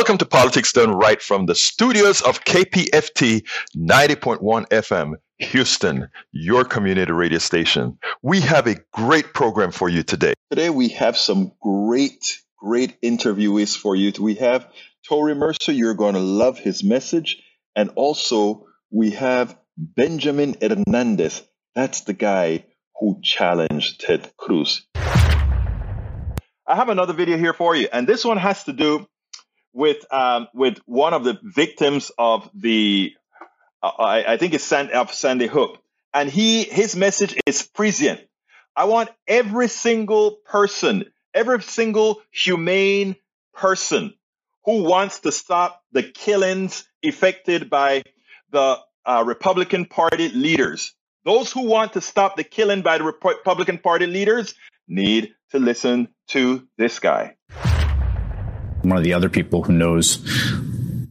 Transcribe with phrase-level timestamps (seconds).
[0.00, 7.12] Welcome to Politics Done Right from the studios of KPFT 90.1 FM, Houston, your community
[7.12, 7.98] radio station.
[8.22, 10.32] We have a great program for you today.
[10.48, 14.10] Today we have some great, great interviewees for you.
[14.18, 14.72] We have
[15.06, 15.72] Tory Mercer.
[15.72, 17.36] You're going to love his message.
[17.76, 21.42] And also we have Benjamin Hernandez.
[21.74, 22.64] That's the guy
[22.98, 24.86] who challenged Ted Cruz.
[26.70, 29.04] I have another video here for you, and this one has to do
[29.72, 33.12] with um, with one of the victims of the
[33.82, 35.78] uh, I, I, think it's Sandy, of Sandy Hook,
[36.12, 38.20] and he his message is prescient.
[38.76, 41.04] I want every single person,
[41.34, 43.16] every single humane
[43.54, 44.14] person
[44.64, 48.02] who wants to stop the killings effected by
[48.50, 50.94] the uh, Republican Party leaders.
[51.24, 54.54] Those who want to stop the killing by the Republican Party leaders
[54.88, 57.36] need to listen to this guy.
[58.82, 60.18] One of the other people who knows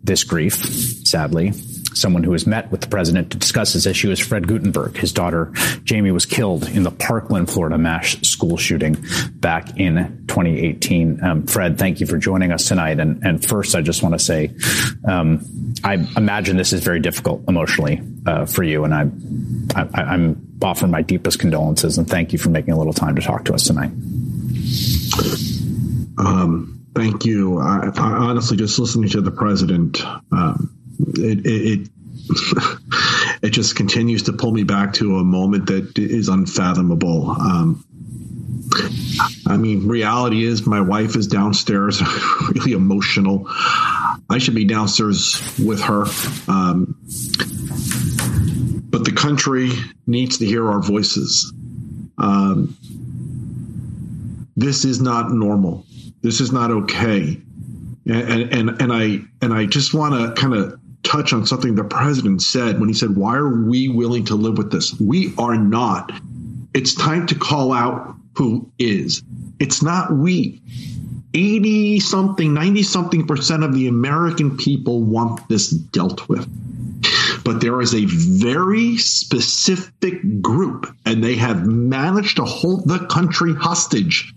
[0.04, 1.54] this grief, sadly,
[1.94, 4.98] someone who has met with the president to discuss this issue is Fred Guttenberg.
[4.98, 5.52] His daughter,
[5.84, 8.98] Jamie, was killed in the Parkland, Florida mass school shooting
[9.34, 11.24] back in 2018.
[11.24, 13.00] Um, Fred, thank you for joining us tonight.
[13.00, 14.52] And, and first, I just want to say,
[15.06, 18.86] um, I imagine this is very difficult emotionally uh, for you.
[18.86, 22.94] And I, I, I'm offering my deepest condolences and thank you for making a little
[22.94, 23.92] time to talk to us tonight.
[26.18, 27.60] Um, thank you.
[27.60, 30.76] I, I, honestly, just listening to the president, um,
[31.16, 31.90] it, it, it
[33.42, 37.32] it just continues to pull me back to a moment that is unfathomable.
[37.32, 37.86] Um,
[39.48, 42.02] I mean, reality is my wife is downstairs,
[42.54, 43.48] really emotional.
[44.30, 46.04] I should be downstairs with her.
[46.48, 46.98] Um,
[48.92, 49.72] but the country
[50.06, 51.52] needs to hear our voices.
[52.18, 52.78] Um,
[54.58, 55.86] this is not normal.
[56.22, 57.42] This is not okay.
[58.06, 61.84] And, and, and I, and I just want to kind of touch on something the
[61.84, 65.00] president said when he said, Why are we willing to live with this?
[65.00, 66.12] We are not.
[66.74, 69.24] It's time to call out who is.
[69.60, 70.62] It's not we.
[71.34, 76.48] 80 something, 90 something percent of the American people want this dealt with.
[77.44, 83.54] But there is a very specific group, and they have managed to hold the country
[83.54, 84.34] hostage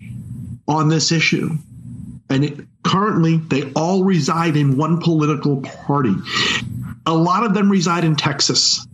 [0.67, 1.57] on this issue.
[2.29, 6.13] And it, currently, they all reside in one political party.
[7.05, 8.85] A lot of them reside in Texas.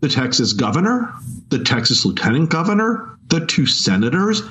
[0.00, 1.14] The Texas governor,
[1.48, 4.42] the Texas lieutenant governor, the two senators,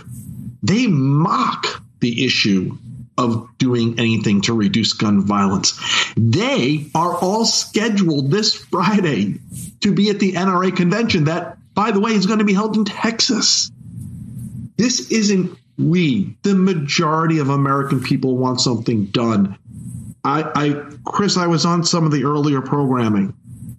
[0.61, 2.77] they mock the issue
[3.17, 5.79] of doing anything to reduce gun violence.
[6.17, 9.35] They are all scheduled this Friday
[9.81, 12.75] to be at the NRA convention that, by the way, is going to be held
[12.75, 13.71] in Texas.
[14.77, 19.57] This isn't we, the majority of American people, want something done.
[20.23, 23.33] I, I, Chris, I was on some of the earlier programming,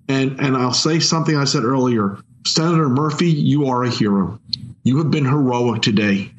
[0.08, 2.18] and and I'll say something I said earlier.
[2.46, 4.38] Senator Murphy, you are a hero.
[4.82, 6.30] You have been heroic today,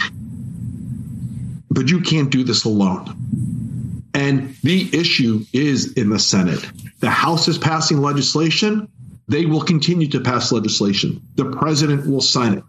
[1.71, 4.03] but you can't do this alone.
[4.13, 6.63] And the issue is in the Senate.
[6.99, 8.87] The House is passing legislation.
[9.27, 11.21] They will continue to pass legislation.
[11.35, 12.63] The president will sign it.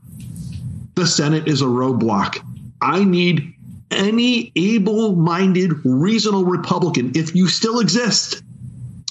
[0.95, 2.43] The Senate is a roadblock.
[2.87, 3.53] I need
[3.91, 8.45] any able minded, reasonable Republican, if you still exist,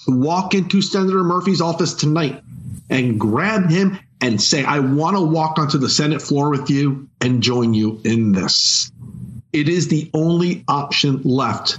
[0.07, 2.42] walk into Senator Murphy's office tonight
[2.89, 7.10] and grab him and say, I want to walk onto the Senate floor with you
[7.19, 8.94] and join you in this.
[9.51, 11.77] It is the only option left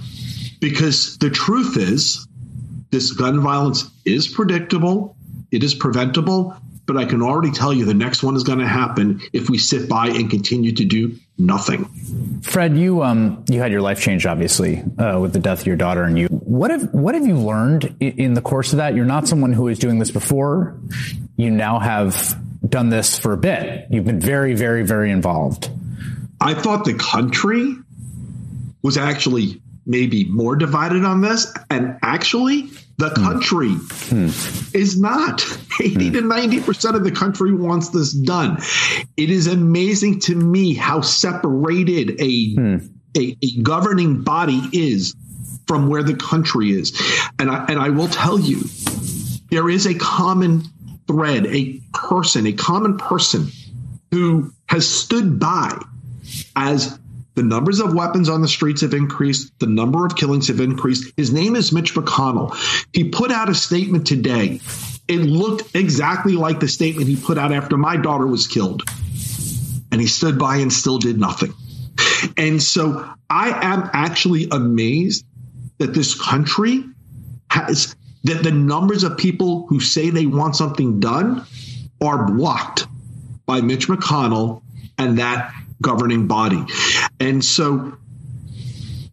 [0.59, 2.27] because the truth is
[2.91, 5.15] this gun violence is predictable,
[5.51, 6.55] it is preventable,
[6.85, 9.57] but I can already tell you the next one is going to happen if we
[9.57, 11.85] sit by and continue to do nothing.
[12.41, 15.75] Fred, you um you had your life changed obviously uh, with the death of your
[15.75, 18.95] daughter, and you what have what have you learned in the course of that?
[18.95, 20.79] You're not someone who was doing this before.
[21.35, 22.37] You now have
[22.67, 23.87] done this for a bit.
[23.89, 25.69] You've been very, very, very involved.
[26.41, 27.75] I thought the country
[28.81, 31.51] was actually maybe more divided on this.
[31.69, 33.23] And actually, the hmm.
[33.23, 34.29] country hmm.
[34.75, 35.45] is not.
[35.81, 36.13] 80 hmm.
[36.13, 38.57] to 90% of the country wants this done.
[39.15, 42.81] It is amazing to me how separated a,
[43.15, 45.15] a, a, governing body is
[45.67, 46.99] from where the country is.
[47.37, 48.63] And I, and I will tell you,
[49.51, 50.63] there is a common
[51.07, 53.47] thread, a person, a common person
[54.11, 55.77] who has stood by
[56.55, 56.97] as
[57.37, 59.53] the numbers of weapons on the streets have increased.
[59.59, 61.13] The number of killings have increased.
[61.15, 62.57] His name is Mitch McConnell.
[62.93, 64.59] He put out a statement today.
[65.07, 68.81] It looked exactly like the statement he put out after my daughter was killed.
[69.91, 71.53] And he stood by and still did nothing.
[72.37, 75.23] And so I am actually amazed
[75.77, 76.85] that this country
[77.51, 81.45] has that the numbers of people who say they want something done
[82.01, 82.87] are blocked
[83.45, 84.63] by Mitch McConnell
[84.97, 86.63] and that governing body.
[87.19, 87.97] And so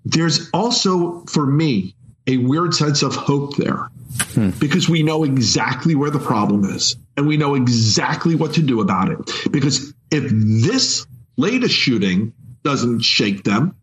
[0.04, 1.94] there's also, for me,
[2.26, 3.90] a weird sense of hope there
[4.32, 4.50] hmm.
[4.58, 8.80] because we know exactly where the problem is and we know exactly what to do
[8.80, 9.18] about it.
[9.50, 11.06] Because if this
[11.36, 13.76] latest shooting doesn't shake them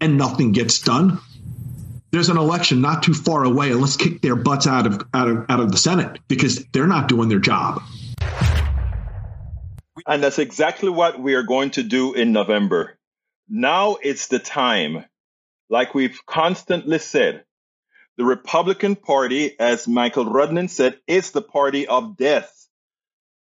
[0.00, 1.18] and nothing gets done,
[2.10, 5.28] there's an election not too far away and let's kick their butts out of out
[5.28, 7.82] of out of the Senate because they're not doing their job.
[10.06, 12.93] And that's exactly what we are going to do in November.
[13.48, 15.04] Now it's the time,
[15.68, 17.44] like we've constantly said,
[18.16, 22.68] the Republican Party, as Michael Rudnin said, is the party of death.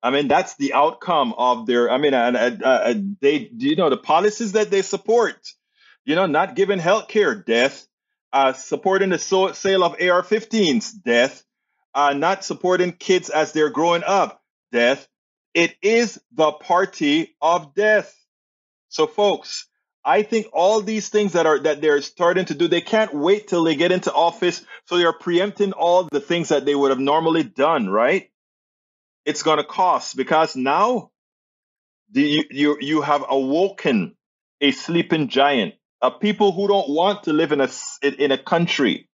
[0.02, 3.90] I mean, that's the outcome of their, I mean, uh, uh, uh, they, you know,
[3.90, 5.38] the policies that they support,
[6.06, 7.88] you know, not giving health care, death,
[8.34, 11.44] uh, supporting the so- sale of AR 15s, death,
[11.94, 14.42] uh, not supporting kids as they're growing up,
[14.72, 15.08] death,
[15.54, 18.14] it is the party of death.
[18.90, 19.68] So, folks,
[20.06, 23.48] I think all these things that are that they're starting to do, they can't wait
[23.48, 24.66] till they get into office.
[24.86, 28.30] So they are preempting all the things that they would have normally done, right?
[29.26, 31.12] It's going to cost because now
[32.12, 34.16] the, you, you have awoken
[34.60, 37.70] a sleeping giant, a people who don't want to live in a
[38.02, 39.10] in a country,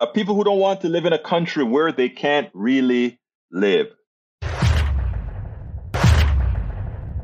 [0.00, 3.20] a people who don't want to live in a country where they can't really
[3.52, 3.88] live.
[4.42, 4.78] I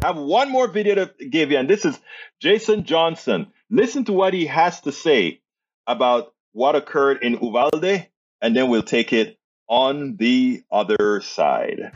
[0.05, 1.99] have one more video to give you, and this is
[2.41, 3.47] Jason Johnson.
[3.71, 5.41] Listen to what he has to say
[5.87, 8.07] about what occurred in Uvalde,
[8.43, 11.93] and then we'll take it on the other side.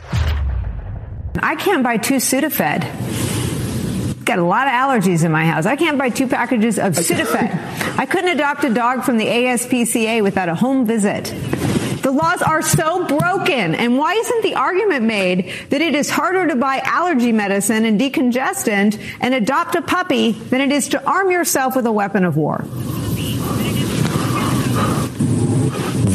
[1.40, 4.24] I can't buy two Sudafed.
[4.24, 5.66] Got a lot of allergies in my house.
[5.66, 7.98] I can't buy two packages of Sudafed.
[7.98, 11.34] I couldn't adopt a dog from the ASPCA without a home visit.
[12.02, 13.74] The laws are so broken.
[13.74, 18.00] And why isn't the argument made that it is harder to buy allergy medicine and
[18.00, 22.36] decongestant and adopt a puppy than it is to arm yourself with a weapon of
[22.36, 22.64] war?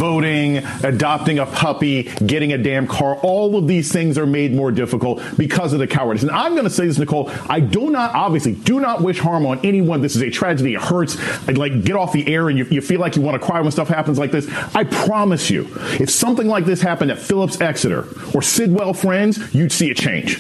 [0.04, 3.16] Voting, adopting a puppy, getting a damn car.
[3.20, 6.24] All of these things are made more difficult because of the cowardice.
[6.24, 7.32] And I'm going to say this, Nicole.
[7.48, 10.02] I do not, obviously, do not wish harm on anyone.
[10.02, 10.74] This is a tragedy.
[10.74, 11.18] It hurts.
[11.48, 13.62] I'd like get off the air and you, you feel like you want to cry
[13.62, 14.46] when stuff happens like this.
[14.76, 15.70] I promise you,
[16.02, 20.38] if something like this happened at Phillips Exeter or Sidwell Friends, you'd see a change.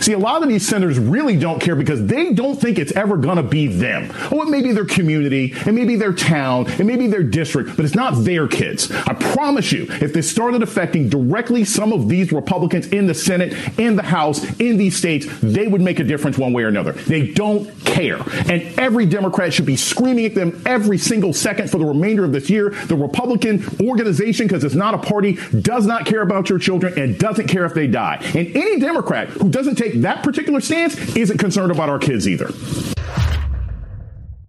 [0.00, 3.16] See, a lot of these senators really don't care because they don't think it's ever
[3.16, 4.10] going to be them.
[4.30, 7.22] Oh, it may be their community, it may be their town, it may be their
[7.22, 8.90] district, but it's not their kids.
[8.90, 13.54] I promise you, if this started affecting directly some of these Republicans in the Senate,
[13.78, 16.92] in the House, in these states, they would make a difference one way or another.
[16.92, 18.18] They don't care.
[18.50, 22.32] And every Democrat should be screaming at them every single second for the remainder of
[22.32, 22.70] this year.
[22.70, 27.18] The Republican organization, because it's not a party, does not care about your children and
[27.18, 28.20] doesn't care if they die.
[28.34, 32.50] And any Democrat who doesn't take that particular stance isn't concerned about our kids either.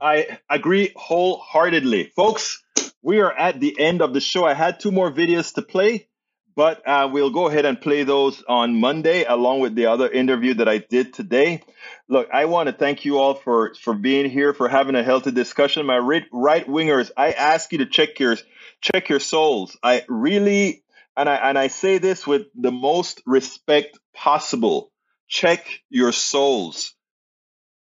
[0.02, 2.12] I agree wholeheartedly.
[2.16, 2.64] Folks,
[3.02, 4.46] we are at the end of the show.
[4.46, 6.08] I had two more videos to play,
[6.56, 10.54] but uh, we'll go ahead and play those on Monday along with the other interview
[10.56, 11.62] that I did today.
[12.08, 15.32] Look, I want to thank you all for for being here, for having a healthy
[15.32, 15.86] discussion.
[15.86, 18.38] My right wingers, I ask you to check your
[18.82, 19.78] check your souls.
[19.82, 20.84] I really
[21.18, 24.92] and I and I say this with the most respect possible
[25.28, 26.94] check your souls.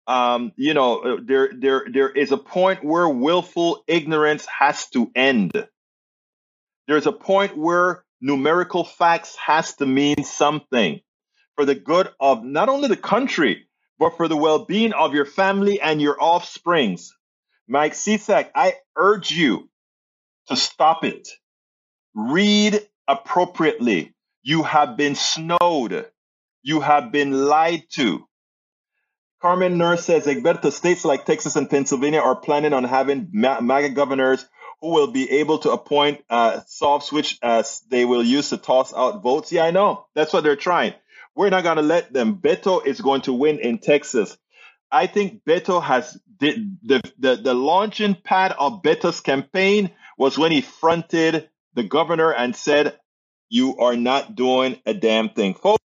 [0.06, 5.10] Um, you know, uh, there there there is a point where willful ignorance has to
[5.14, 5.52] end.
[6.88, 11.00] There's a point where numerical facts has to mean something
[11.54, 13.68] for the good of not only the country,
[13.98, 17.12] but for the well-being of your family and your offsprings.
[17.68, 19.68] Mike Cisak, I urge you
[20.48, 21.28] to stop it.
[22.14, 24.14] Read appropriately.
[24.42, 26.06] You have been snowed.
[26.62, 28.26] You have been lied to.
[29.40, 34.46] Carmen Nurse says, Egberto, states like Texas and Pennsylvania are planning on having MAGA governors
[34.80, 38.94] who will be able to appoint uh, soft switch as they will use to toss
[38.94, 39.50] out votes.
[39.50, 40.06] Yeah, I know.
[40.14, 40.94] That's what they're trying.
[41.34, 42.36] We're not going to let them.
[42.36, 44.36] Beto is going to win in Texas.
[44.90, 50.52] I think Beto has the, the, the, the launching pad of Beto's campaign was when
[50.52, 52.98] he fronted the governor and said,
[53.48, 55.54] You are not doing a damn thing.
[55.54, 55.81] Folks,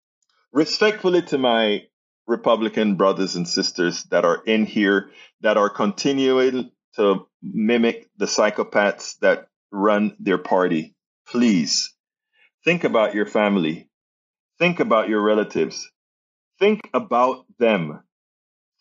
[0.54, 1.84] respectfully to my
[2.28, 9.18] Republican brothers and sisters that are in here that are continuing to mimic the psychopaths
[9.20, 10.96] that run their party,
[11.28, 11.94] please
[12.64, 13.90] think about your family.
[14.60, 15.90] Think about your relatives.
[16.60, 18.02] Think about them.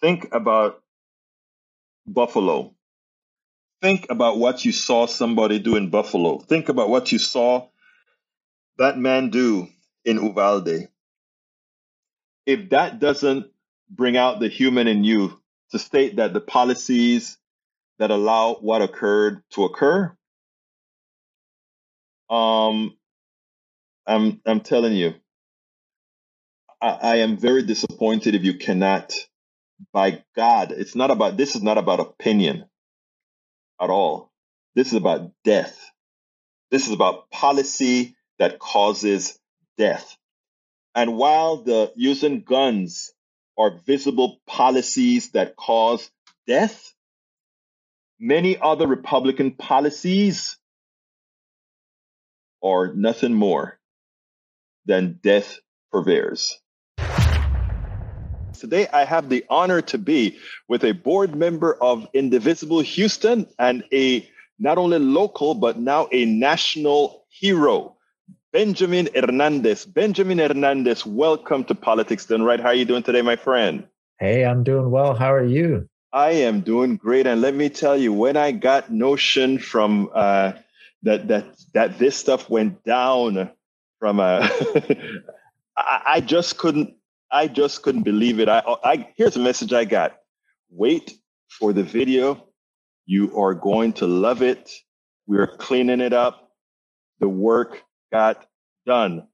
[0.01, 0.81] Think about
[2.07, 2.75] Buffalo.
[3.81, 6.39] Think about what you saw somebody do in Buffalo.
[6.39, 7.69] Think about what you saw
[8.79, 9.69] that man do
[10.05, 10.89] in Uvalde
[12.47, 13.47] if that doesn't
[13.91, 15.41] bring out the human in you
[15.73, 17.39] to state that the policies
[17.99, 20.15] that allow what occurred to occur,
[22.31, 22.97] um,
[24.07, 25.15] I'm I'm telling you,
[26.81, 29.15] I, I am very disappointed if you cannot.
[29.93, 32.67] By God, it's not about this is not about opinion
[33.81, 34.33] at all.
[34.75, 35.79] This is about death.
[36.71, 39.39] This is about policy that causes
[39.79, 40.17] death.
[40.95, 43.13] And while the using guns
[43.59, 46.11] are visible policies that cause
[46.47, 46.93] death,
[48.21, 50.59] many other Republican policies
[52.63, 53.79] are nothing more
[54.85, 55.59] than death
[55.91, 56.59] purveyors.
[58.59, 63.83] Today, I have the honor to be with a board member of Indivisible Houston and
[63.93, 67.97] a not only local, but now a national hero.
[68.53, 69.87] Benjamin Hernandez.
[69.87, 72.61] Benjamin Hernandez, welcome to Politics Done Right.
[72.61, 73.89] How are you doing today, my friend?
[74.19, 75.15] Hey, I'm doing well.
[75.15, 75.89] How are you?
[76.13, 77.27] I am doing great.
[77.27, 80.53] And let me tell you, when I got notion from uh,
[81.03, 83.51] that that that this stuff went down
[83.99, 84.47] from uh,
[85.79, 86.95] I, I just couldn't
[87.31, 88.51] I just couldn't believe it.
[88.51, 90.19] I, I here's a message I got.
[90.71, 91.15] Wait
[91.49, 92.49] for the video.
[93.07, 94.71] You are going to love it.
[95.27, 96.51] We're cleaning it up.
[97.21, 97.83] The work
[98.13, 98.47] got
[98.87, 99.27] done.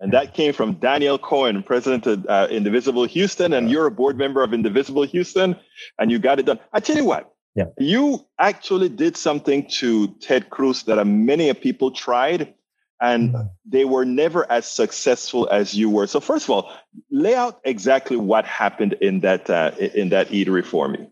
[0.00, 4.18] And that came from Daniel Cohen, president of uh, Indivisible Houston, and you're a board
[4.18, 5.56] member of Indivisible Houston,
[5.98, 6.60] and you got it done.
[6.72, 7.66] I tell you what, yeah.
[7.78, 12.54] you actually did something to Ted Cruz that many people tried,
[13.00, 13.46] and mm-hmm.
[13.66, 16.06] they were never as successful as you were.
[16.06, 16.72] So, first of all,
[17.10, 21.08] lay out exactly what happened in that uh, in that eatery for me.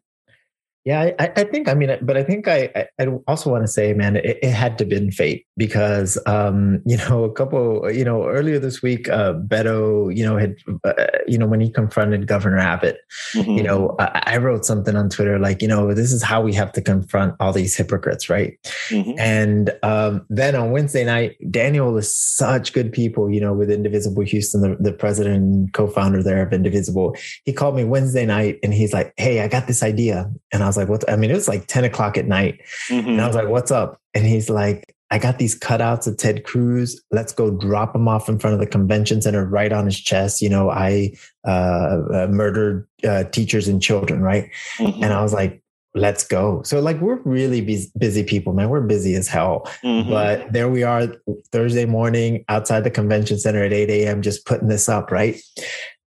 [0.84, 3.92] Yeah, I, I, think I mean, but I think I, I also want to say,
[3.92, 8.26] man, it, it had to been fate because um, you know a couple you know
[8.26, 12.58] earlier this week, uh, Beto, you know had uh, you know when he confronted Governor
[12.58, 12.98] Abbott,
[13.32, 13.50] mm-hmm.
[13.52, 16.52] you know I, I, wrote something on Twitter like you know this is how we
[16.54, 18.58] have to confront all these hypocrites, right?
[18.88, 19.18] Mm-hmm.
[19.18, 24.24] And um, then on Wednesday night, Daniel is such good people, you know, with Indivisible
[24.24, 27.14] Houston, the, the president and co-founder there of Indivisible.
[27.44, 30.71] He called me Wednesday night and he's like, "Hey, I got this idea," and I
[30.72, 31.08] was like, what?
[31.10, 32.60] I mean, it was like 10 o'clock at night.
[32.88, 33.08] Mm-hmm.
[33.08, 34.00] And I was like, what's up?
[34.14, 37.02] And he's like, I got these cutouts of Ted Cruz.
[37.10, 40.40] Let's go drop him off in front of the convention center, right on his chest.
[40.40, 41.12] You know, I
[41.46, 44.50] uh, uh, murdered uh, teachers and children, right?
[44.78, 45.04] Mm-hmm.
[45.04, 45.62] And I was like,
[45.94, 46.62] let's go.
[46.62, 47.60] So, like, we're really
[47.98, 48.70] busy people, man.
[48.70, 49.70] We're busy as hell.
[49.84, 50.08] Mm-hmm.
[50.08, 51.14] But there we are
[51.52, 55.38] Thursday morning outside the convention center at 8 a.m., just putting this up, right?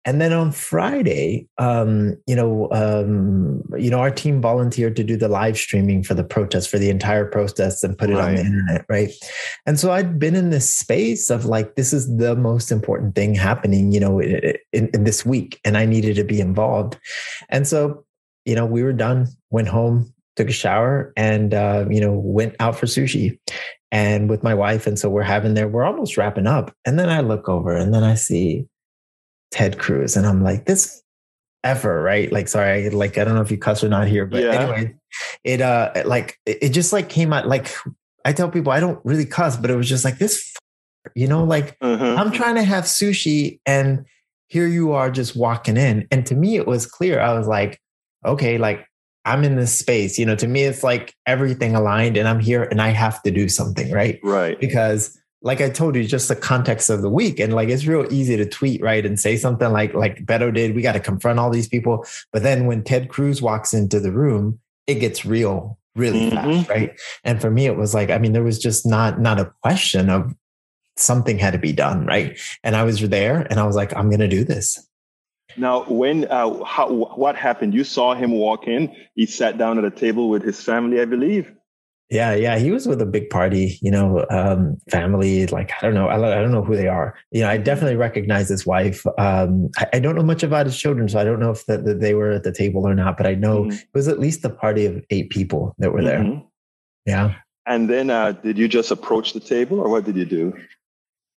[0.05, 5.17] And then on Friday, um, you know, um, you know, our team volunteered to do
[5.17, 8.29] the live streaming for the protest, for the entire protest, and put it right.
[8.29, 9.11] on the internet, right?
[9.65, 13.33] And so I'd been in this space of like, this is the most important thing
[13.33, 16.99] happening, you know, in, in, in this week, and I needed to be involved.
[17.49, 18.05] And so,
[18.45, 22.55] you know, we were done, went home, took a shower, and uh, you know, went
[22.59, 23.39] out for sushi
[23.91, 24.85] and with my wife.
[24.85, 26.75] And so we're having there, we're almost wrapping up.
[26.85, 28.67] And then I look over and then I see
[29.55, 30.17] Ted Cruz.
[30.17, 31.01] And I'm like, this
[31.63, 32.29] ever, right?
[32.29, 34.51] Like, sorry, like, I don't know if you cuss or not here, but yeah.
[34.51, 34.95] anyway,
[35.45, 37.73] it, uh, like, it just like came out, like,
[38.25, 40.53] I tell people I don't really cuss, but it was just like this,
[41.15, 42.15] you know, like uh-huh.
[42.17, 44.05] I'm trying to have sushi and
[44.47, 46.05] here you are just walking in.
[46.11, 47.21] And to me, it was clear.
[47.21, 47.79] I was like,
[48.25, 48.85] okay, like
[49.23, 52.63] I'm in this space, you know, to me, it's like everything aligned and I'm here
[52.63, 54.19] and I have to do something, right?
[54.21, 54.59] Right.
[54.59, 57.39] Because like I told you, just the context of the week.
[57.39, 59.05] And like it's real easy to tweet, right?
[59.05, 62.05] And say something like like Beto did, we got to confront all these people.
[62.33, 66.35] But then when Ted Cruz walks into the room, it gets real really mm-hmm.
[66.35, 66.99] fast, right?
[67.23, 70.09] And for me, it was like, I mean, there was just not not a question
[70.09, 70.33] of
[70.97, 72.37] something had to be done, right?
[72.63, 74.83] And I was there and I was like, I'm gonna do this.
[75.57, 77.75] Now, when uh, how, what happened?
[77.75, 78.93] You saw him walk in.
[79.13, 81.54] He sat down at a table with his family, I believe.
[82.11, 85.47] Yeah, yeah, he was with a big party, you know, um, family.
[85.47, 87.15] Like I don't know, I, I don't know who they are.
[87.31, 89.05] You know, I definitely recognize his wife.
[89.17, 91.79] Um, I, I, don't know much about his children, so I don't know if the,
[91.79, 93.17] the, they were at the table or not.
[93.17, 93.71] But I know mm-hmm.
[93.71, 96.19] it was at least a party of eight people that were there.
[96.19, 96.45] Mm-hmm.
[97.07, 97.35] Yeah.
[97.65, 100.53] And then, uh, did you just approach the table, or what did you do?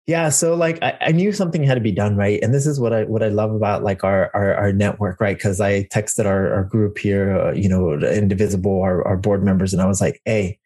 [0.07, 2.39] Yeah, so like I, I, knew something had to be done, right?
[2.41, 5.35] And this is what I what I love about like our our, our network, right?
[5.35, 9.73] Because I texted our, our group here, uh, you know, Indivisible, our, our board members,
[9.73, 10.59] and I was like, "Hey,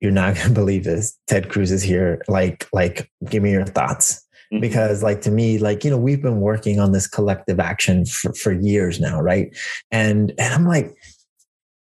[0.00, 1.18] you're not gonna believe this.
[1.26, 2.22] Ted Cruz is here.
[2.28, 4.60] Like, like, give me your thoughts." Mm-hmm.
[4.60, 8.32] Because like to me, like you know, we've been working on this collective action for
[8.34, 9.48] for years now, right?
[9.90, 10.94] And and I'm like,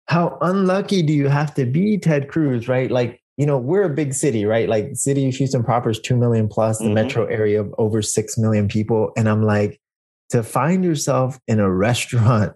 [0.07, 2.89] how unlucky do you have to be, Ted Cruz, right?
[2.89, 4.69] Like you know, we're a big city, right?
[4.69, 6.93] Like city of Houston proper is 2 million plus, the mm-hmm.
[6.93, 9.11] metro area of over 6 million people.
[9.17, 9.79] And I'm like,
[10.29, 12.53] to find yourself in a restaurant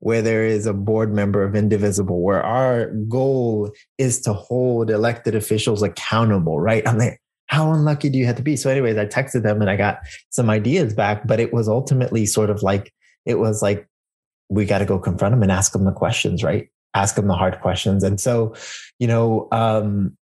[0.00, 5.34] where there is a board member of Indivisible, where our goal is to hold elected
[5.34, 6.86] officials accountable, right?
[6.88, 8.56] I'm like, how unlucky do you have to be?
[8.56, 9.98] So, anyways, I texted them and I got
[10.30, 12.92] some ideas back, but it was ultimately sort of like,
[13.26, 13.86] it was like,
[14.48, 16.68] we got to go confront them and ask them the questions, right?
[16.94, 18.02] Ask them the hard questions.
[18.02, 18.54] And so,
[18.98, 20.16] you know, um,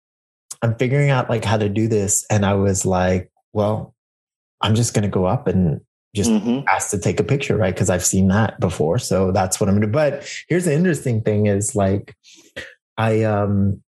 [0.61, 2.25] I'm figuring out like how to do this.
[2.29, 3.93] And I was like, well,
[4.61, 5.81] I'm just going to go up and
[6.15, 6.65] just mm-hmm.
[6.67, 7.73] ask to take a picture, right?
[7.73, 8.97] Because I've seen that before.
[8.97, 9.93] So that's what I'm going to do.
[9.93, 12.15] But here's the interesting thing is like,
[12.97, 13.83] I, um,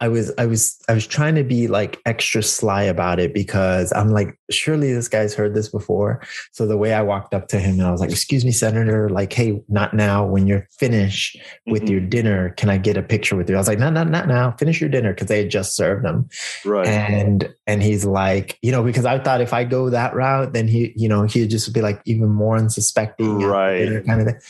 [0.00, 3.92] I was I was I was trying to be like extra sly about it because
[3.92, 6.20] I'm like surely this guy's heard this before.
[6.50, 9.08] So the way I walked up to him and I was like, "Excuse me, Senator,
[9.08, 10.26] like hey, not now.
[10.26, 11.92] When you're finished with mm-hmm.
[11.92, 14.26] your dinner, can I get a picture with you?" I was like, "No, no, not
[14.26, 14.50] now.
[14.58, 16.28] Finish your dinner because they had just served them."
[16.64, 16.86] Right.
[16.88, 20.66] And and he's like, you know, because I thought if I go that route, then
[20.66, 24.04] he, you know, he'd just be like even more unsuspecting, right?
[24.04, 24.40] Kind of thing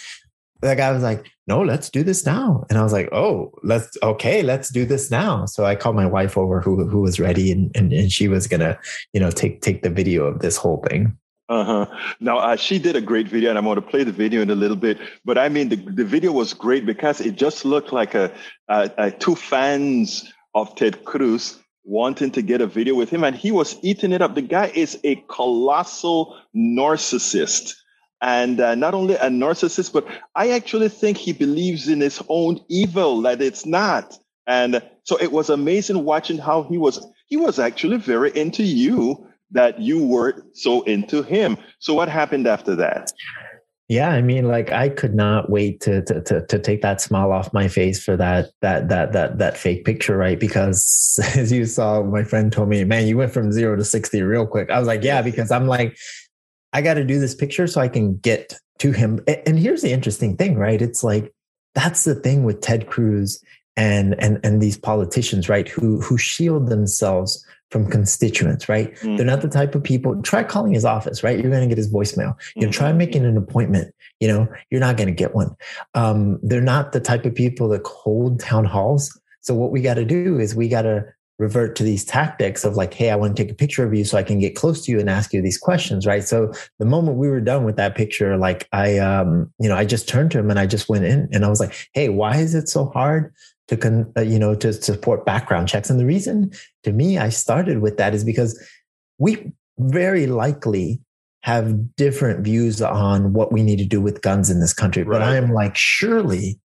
[0.60, 2.64] the guy was like, no, let's do this now.
[2.68, 5.46] And I was like, oh, let's, okay, let's do this now.
[5.46, 8.46] So I called my wife over who, who was ready and, and, and she was
[8.46, 8.78] going to,
[9.12, 11.16] you know, take, take the video of this whole thing.
[11.48, 11.86] Uh-huh.
[12.20, 14.50] Now, uh, she did a great video, and I'm going to play the video in
[14.50, 14.98] a little bit.
[15.24, 18.30] But I mean, the, the video was great because it just looked like a,
[18.68, 23.34] a, a two fans of Ted Cruz wanting to get a video with him, and
[23.34, 24.34] he was eating it up.
[24.34, 27.76] The guy is a colossal narcissist
[28.20, 32.60] and uh, not only a narcissist, but I actually think he believes in his own
[32.68, 34.18] evil that it's not.
[34.46, 37.04] And so it was amazing watching how he was.
[37.26, 41.58] He was actually very into you that you were so into him.
[41.78, 43.12] So what happened after that?
[43.88, 47.32] Yeah, I mean, like I could not wait to, to to to take that smile
[47.32, 50.38] off my face for that that that that that fake picture, right?
[50.38, 54.20] Because as you saw, my friend told me, "Man, you went from zero to sixty
[54.22, 55.96] real quick." I was like, "Yeah," because I'm like,
[56.72, 59.20] I got to do this picture so I can get to him.
[59.46, 60.80] And here's the interesting thing, right?
[60.80, 61.32] It's like
[61.74, 63.42] that's the thing with Ted Cruz
[63.76, 65.68] and and and these politicians, right?
[65.68, 68.94] Who who shield themselves from constituents, right?
[68.94, 69.16] Mm-hmm.
[69.16, 70.20] They're not the type of people.
[70.22, 71.38] Try calling his office, right?
[71.38, 72.34] You're going to get his voicemail.
[72.56, 72.70] You know, mm-hmm.
[72.70, 73.94] try making an appointment.
[74.20, 75.54] You know, you're not going to get one.
[75.94, 79.18] Um, they're not the type of people that hold town halls.
[79.42, 81.04] So what we got to do is we got to
[81.38, 84.04] revert to these tactics of like, hey, I want to take a picture of you
[84.04, 86.24] so I can get close to you and ask you these questions, right?
[86.24, 89.84] So the moment we were done with that picture, like I, um, you know, I
[89.84, 92.36] just turned to him and I just went in and I was like, hey, why
[92.36, 93.32] is it so hard
[93.68, 95.90] to, con- uh, you know, to support background checks?
[95.90, 96.50] And the reason
[96.82, 98.60] to me I started with that is because
[99.18, 101.00] we very likely
[101.42, 105.04] have different views on what we need to do with guns in this country.
[105.04, 105.20] Right.
[105.20, 106.58] But I am like, surely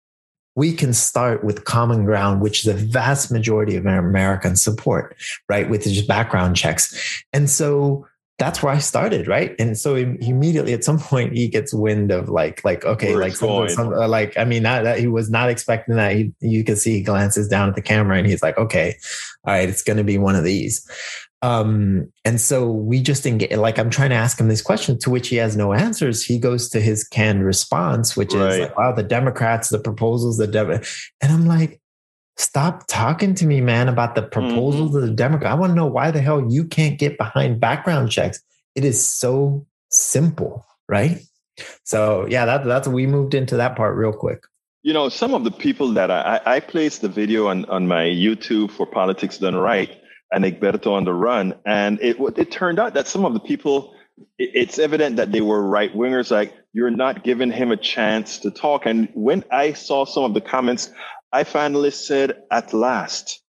[0.60, 5.16] we can start with common ground, which the vast majority of Americans support,
[5.48, 5.70] right?
[5.70, 7.24] With just background checks.
[7.32, 8.06] And so
[8.38, 9.54] that's where I started, right?
[9.58, 13.70] And so immediately at some point he gets wind of like, like okay, like some,
[13.70, 16.14] some, uh, like I mean, not, that he was not expecting that.
[16.14, 18.98] He, you can see he glances down at the camera and he's like, okay,
[19.46, 20.86] all right, it's going to be one of these.
[21.42, 25.10] Um, and so we just engage, like I'm trying to ask him these questions to
[25.10, 26.22] which he has no answers.
[26.22, 28.52] He goes to his canned response, which right.
[28.52, 30.70] is like, wow, the Democrats, the proposals, the Dem-.
[30.70, 31.80] and I'm like,
[32.36, 34.96] stop talking to me, man, about the proposals mm-hmm.
[34.96, 35.52] of the Democrat.
[35.52, 38.42] I want to know why the hell you can't get behind background checks.
[38.74, 41.20] It is so simple, right?
[41.84, 44.44] So yeah, that, that's we moved into that part real quick.
[44.82, 48.04] You know, some of the people that I, I placed the video on, on my
[48.04, 49.99] YouTube for Politics Done Right
[50.32, 51.54] and Egberto on the run.
[51.64, 53.94] And it it turned out that some of the people,
[54.38, 56.30] it, it's evident that they were right wingers.
[56.30, 58.86] Like you're not giving him a chance to talk.
[58.86, 60.90] And when I saw some of the comments,
[61.32, 63.42] I finally said, "At last,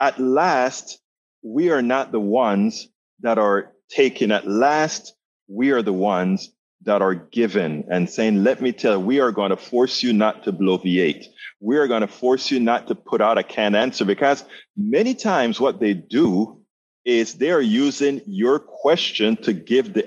[0.00, 1.00] at last,
[1.42, 2.88] we are not the ones
[3.20, 4.32] that are taken.
[4.32, 5.14] At last,
[5.48, 6.50] we are the ones
[6.82, 10.12] that are given and saying, let me tell you, we are going to force you
[10.12, 11.26] not to bloviate.
[11.60, 14.44] We are going to force you not to put out a canned answer because
[14.76, 16.60] many times what they do
[17.04, 20.02] is they are using your question to give the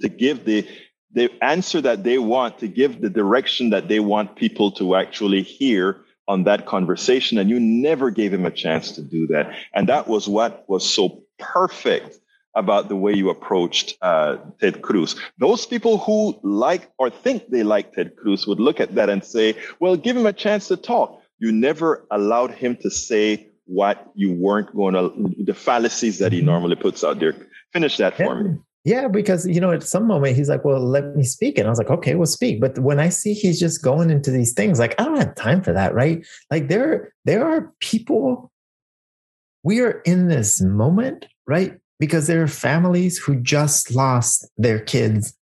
[0.00, 0.66] to give the
[1.12, 5.42] the answer that they want to give the direction that they want people to actually
[5.42, 9.88] hear on that conversation and you never gave him a chance to do that and
[9.88, 12.18] that was what was so perfect
[12.54, 15.16] about the way you approached uh, Ted Cruz.
[15.38, 19.24] Those people who like or think they like Ted Cruz would look at that and
[19.24, 21.20] say, well, give him a chance to talk.
[21.38, 26.38] You never allowed him to say what you weren't going to, the fallacies that he
[26.38, 26.46] mm-hmm.
[26.46, 27.34] normally puts out there.
[27.72, 28.58] Finish that for me.
[28.84, 31.70] Yeah, because you know, at some moment he's like, "Well, let me speak," and I
[31.70, 34.78] was like, "Okay, we'll speak." But when I see he's just going into these things,
[34.78, 36.24] like I don't have time for that, right?
[36.50, 38.52] Like there, there are people.
[39.62, 41.78] We are in this moment, right?
[41.98, 45.36] Because there are families who just lost their kids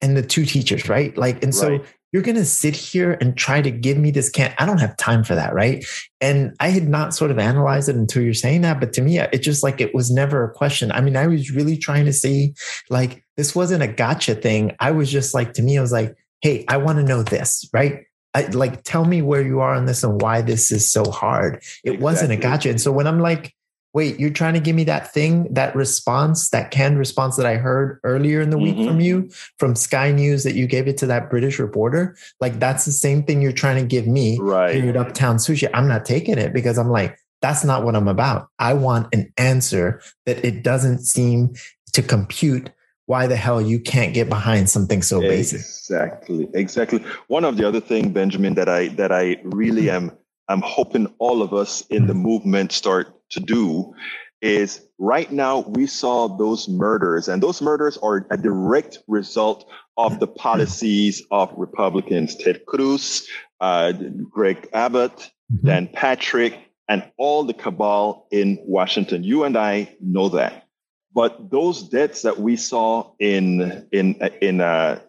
[0.00, 1.16] and the two teachers, right?
[1.16, 1.84] Like, and so right.
[2.12, 4.96] you're going to sit here and try to give me this can't, I don't have
[4.96, 5.54] time for that.
[5.54, 5.84] Right.
[6.20, 8.78] And I had not sort of analyzed it until you're saying that.
[8.78, 10.92] But to me, it just like, it was never a question.
[10.92, 12.54] I mean, I was really trying to see
[12.90, 14.76] like, this wasn't a gotcha thing.
[14.80, 17.68] I was just like, to me, I was like, Hey, I want to know this,
[17.72, 18.04] right?
[18.34, 21.54] I, like, tell me where you are on this and why this is so hard.
[21.56, 21.96] It exactly.
[21.96, 22.68] wasn't a gotcha.
[22.68, 23.54] And so when I'm like,
[23.94, 27.56] wait, you're trying to give me that thing, that response, that canned response that I
[27.56, 28.86] heard earlier in the week mm-hmm.
[28.86, 32.16] from you, from Sky News that you gave it to that British reporter.
[32.40, 34.74] Like that's the same thing you're trying to give me right.
[34.74, 35.68] here at Uptown Sushi.
[35.72, 38.48] I'm not taking it because I'm like, that's not what I'm about.
[38.58, 41.54] I want an answer that it doesn't seem
[41.92, 42.70] to compute
[43.06, 45.60] why the hell you can't get behind something so basic.
[45.60, 46.48] Exactly.
[46.54, 47.04] Exactly.
[47.28, 50.10] One of the other thing, Benjamin, that I that I really am
[50.48, 53.94] I'm hoping all of us in the movement start to do
[54.42, 60.20] is right now we saw those murders, and those murders are a direct result of
[60.20, 63.26] the policies of Republicans, Ted Cruz,
[63.60, 63.92] uh,
[64.30, 65.16] Greg Abbott,
[65.52, 65.66] mm-hmm.
[65.66, 66.58] Dan Patrick,
[66.88, 69.24] and all the cabal in Washington.
[69.24, 70.66] You and I know that.
[71.14, 75.00] But those deaths that we saw in in in uh,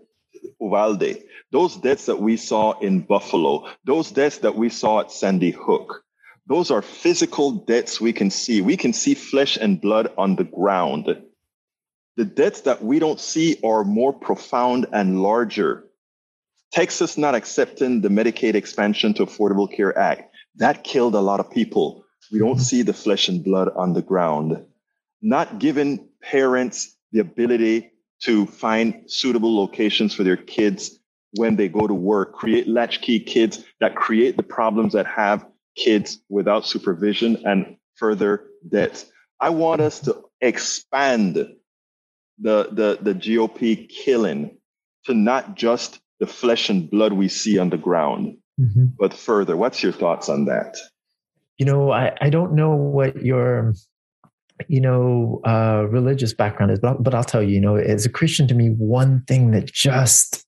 [0.61, 1.17] Uvalde,
[1.51, 6.05] those deaths that we saw in Buffalo, those deaths that we saw at Sandy Hook,
[6.47, 8.61] those are physical debts we can see.
[8.61, 11.05] We can see flesh and blood on the ground.
[12.15, 15.83] The debts that we don't see are more profound and larger.
[16.71, 21.51] Texas not accepting the Medicaid expansion to Affordable Care Act, that killed a lot of
[21.51, 22.03] people.
[22.31, 24.65] We don't see the flesh and blood on the ground.
[25.21, 27.91] Not giving parents the ability
[28.23, 30.99] to find suitable locations for their kids
[31.35, 35.45] when they go to work, create latchkey kids that create the problems that have
[35.77, 39.05] kids without supervision and further debts.
[39.39, 41.55] I want us to expand the,
[42.39, 44.57] the, the GOP killing
[45.05, 48.85] to not just the flesh and blood we see on the ground, mm-hmm.
[48.99, 49.55] but further.
[49.55, 50.77] What's your thoughts on that?
[51.57, 53.73] You know, I, I don't know what your
[54.67, 58.09] you know uh, religious background is, but, but I'll tell you, you know, as a
[58.09, 60.45] Christian, to me, one thing that just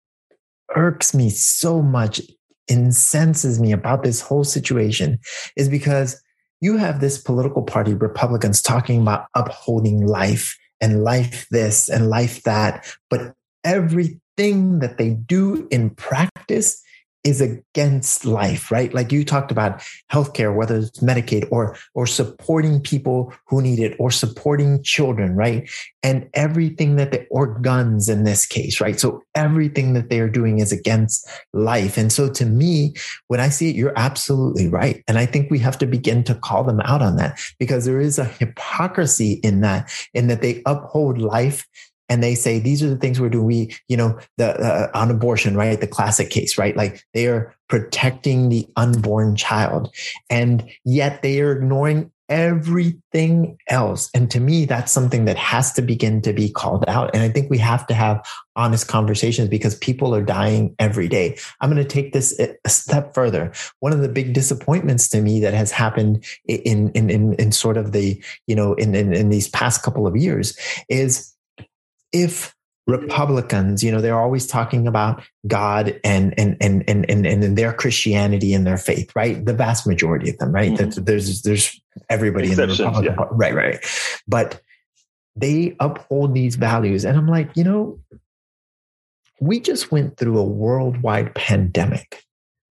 [0.75, 2.21] irks me so much
[2.69, 5.19] incenses me about this whole situation
[5.55, 6.21] is because
[6.62, 12.43] you have this political party, Republicans, talking about upholding life and life this and life
[12.43, 16.82] that, but everything that they do in practice
[17.23, 18.93] is against life, right?
[18.93, 23.95] Like you talked about healthcare, whether it's Medicaid or or supporting people who need it
[23.99, 25.69] or supporting children, right?
[26.01, 28.99] And everything that they or guns in this case, right?
[28.99, 31.97] So everything that they are doing is against life.
[31.97, 32.93] And so to me,
[33.27, 35.03] when I see it, you're absolutely right.
[35.08, 37.99] And I think we have to begin to call them out on that because there
[37.99, 41.67] is a hypocrisy in that, in that they uphold life
[42.09, 43.45] and they say these are the things we're doing.
[43.45, 45.79] We, you know, the uh, on abortion, right?
[45.79, 46.75] The classic case, right?
[46.75, 49.93] Like they are protecting the unborn child,
[50.29, 54.09] and yet they are ignoring everything else.
[54.13, 57.09] And to me, that's something that has to begin to be called out.
[57.13, 61.37] And I think we have to have honest conversations because people are dying every day.
[61.59, 63.51] I'm going to take this a step further.
[63.79, 67.77] One of the big disappointments to me that has happened in in in, in sort
[67.77, 71.33] of the you know in, in in these past couple of years is
[72.11, 72.55] if
[72.89, 77.71] Republicans, you know, they're always talking about God and and and and and, and their
[77.71, 79.43] Christianity and their faith, right?
[79.43, 80.71] The vast majority of them, right?
[80.71, 81.03] Mm-hmm.
[81.03, 83.25] There's there's everybody in the Republican yeah.
[83.31, 83.79] right, right.
[84.27, 84.61] But
[85.35, 87.99] they uphold these values, and I'm like, you know,
[89.39, 92.23] we just went through a worldwide pandemic.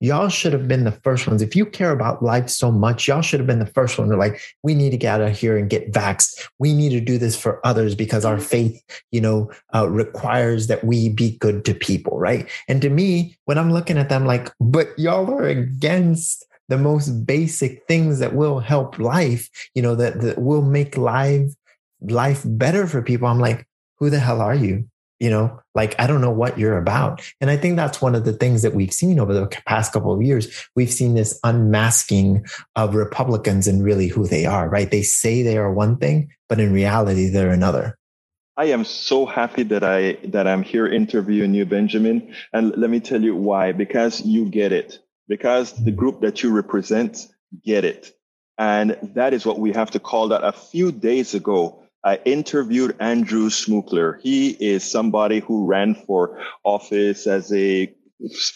[0.00, 1.42] Y'all should have been the first ones.
[1.42, 4.08] If you care about life so much, y'all should have been the first one.
[4.08, 6.48] They're like, we need to get out of here and get vaxxed.
[6.58, 10.84] We need to do this for others because our faith, you know, uh, requires that
[10.84, 12.48] we be good to people, right?
[12.68, 17.26] And to me, when I'm looking at them, like, but y'all are against the most
[17.26, 21.52] basic things that will help life, you know, that, that will make life
[22.02, 23.28] life better for people.
[23.28, 23.66] I'm like,
[23.98, 24.88] who the hell are you?
[25.20, 28.24] You know like i don't know what you're about and i think that's one of
[28.24, 32.44] the things that we've seen over the past couple of years we've seen this unmasking
[32.74, 36.60] of republicans and really who they are right they say they are one thing but
[36.60, 37.96] in reality they're another
[38.58, 42.34] I am so happy that I that I'm here interviewing you, Benjamin.
[42.54, 43.72] And let me tell you why.
[43.72, 44.98] Because you get it.
[45.28, 47.26] Because the group that you represent
[47.62, 48.16] get it.
[48.58, 50.42] And that is what we have to call that.
[50.42, 54.20] A few days ago, I interviewed Andrew Smukler.
[54.20, 57.92] He is somebody who ran for office as a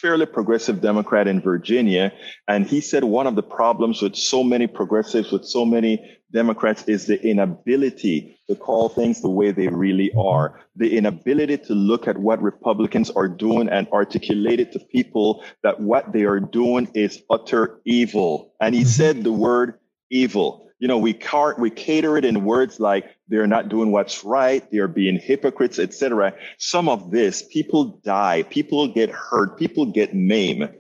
[0.01, 2.13] fairly progressive Democrat in Virginia.
[2.47, 6.85] And he said one of the problems with so many progressives, with so many Democrats,
[6.87, 12.07] is the inability to call things the way they really are, the inability to look
[12.07, 16.89] at what Republicans are doing and articulate it to people that what they are doing
[16.95, 18.55] is utter evil.
[18.61, 18.91] And he mm-hmm.
[18.91, 19.75] said the word
[20.09, 24.25] evil you know, we car- we cater it in words like they're not doing what's
[24.25, 26.35] right, they're being hypocrites, etc.
[26.59, 30.75] Some of this, people die, people get hurt, people get maimed.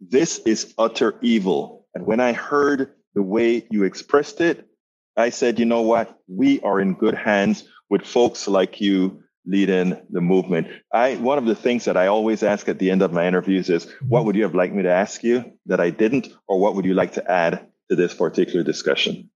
[0.00, 1.86] This is utter evil.
[1.94, 4.68] And when I heard the way you expressed it,
[5.16, 6.18] I said, you know what?
[6.28, 10.66] We are in good hands with folks like you leading the movement.
[10.92, 13.70] I one of the things that I always ask at the end of my interviews
[13.70, 16.74] is, what would you have liked me to ask you that I didn't, or what
[16.74, 19.30] would you like to add to this particular discussion?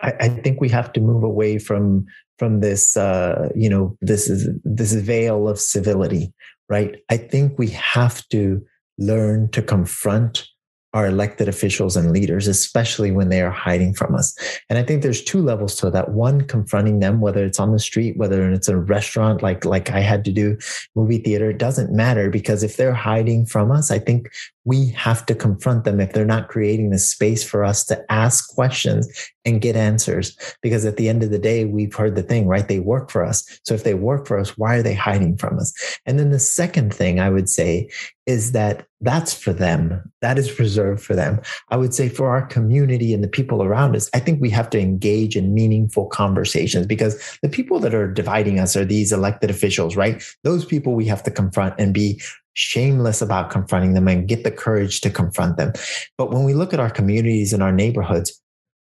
[0.00, 2.06] I, I, think we have to move away from
[2.38, 6.32] from this uh, you know this is this veil of civility
[6.68, 8.64] right i think we have to
[8.98, 10.46] learn to confront
[10.94, 14.32] our elected officials and leaders, especially when they are hiding from us.
[14.70, 16.12] And I think there's two levels to that.
[16.12, 20.00] One, confronting them, whether it's on the street, whether it's a restaurant, like, like I
[20.00, 20.56] had to do
[20.94, 24.28] movie theater, it doesn't matter because if they're hiding from us, I think
[24.64, 28.48] we have to confront them if they're not creating the space for us to ask
[28.54, 29.08] questions
[29.44, 30.36] and get answers.
[30.62, 32.66] Because at the end of the day, we've heard the thing, right?
[32.66, 33.44] They work for us.
[33.64, 35.72] So if they work for us, why are they hiding from us?
[36.06, 37.90] And then the second thing I would say
[38.26, 40.10] is that that's for them.
[40.22, 41.40] That is reserved for them.
[41.68, 44.70] I would say for our community and the people around us, I think we have
[44.70, 49.50] to engage in meaningful conversations because the people that are dividing us are these elected
[49.50, 50.22] officials, right?
[50.42, 52.22] Those people we have to confront and be
[52.54, 55.72] shameless about confronting them and get the courage to confront them.
[56.16, 58.40] But when we look at our communities and our neighborhoods,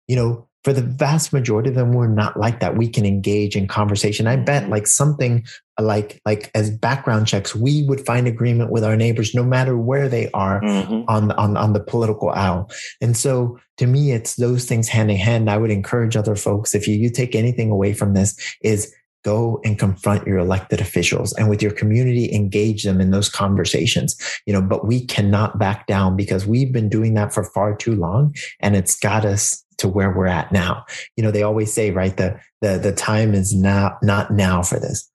[0.07, 2.77] you know, for the vast majority of them, we're not like that.
[2.77, 4.27] We can engage in conversation.
[4.27, 5.45] I bet like something
[5.79, 10.09] like like as background checks, we would find agreement with our neighbors no matter where
[10.09, 11.03] they are mm-hmm.
[11.09, 12.71] on, on on the political aisle.
[13.01, 15.49] And so to me, it's those things hand in hand.
[15.49, 19.61] I would encourage other folks, if you, you take anything away from this, is go
[19.65, 24.53] and confront your elected officials and with your community engage them in those conversations you
[24.53, 28.35] know but we cannot back down because we've been doing that for far too long
[28.61, 30.85] and it's got us to where we're at now.
[31.17, 34.79] You know they always say right the the the time is not not now for
[34.79, 35.11] this.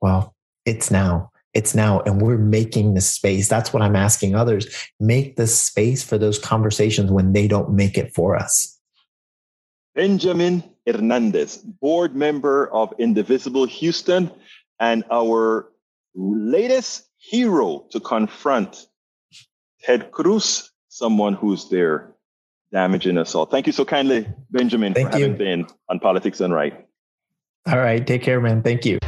[0.00, 1.30] Well it's now.
[1.54, 3.48] It's now and we're making the space.
[3.48, 4.66] That's what i'm asking others.
[5.00, 8.78] Make the space for those conversations when they don't make it for us.
[9.94, 14.30] Benjamin Hernandez, board member of Indivisible Houston,
[14.78, 15.72] and our
[16.14, 18.86] latest hero to confront
[19.82, 22.07] Ted Cruz, someone who's there
[22.72, 23.46] damaging us all.
[23.46, 25.24] Thank you so kindly, Benjamin, Thank for you.
[25.24, 26.86] having been on Politics Done Right.
[27.66, 28.06] All right.
[28.06, 28.62] Take care, man.
[28.62, 28.98] Thank you.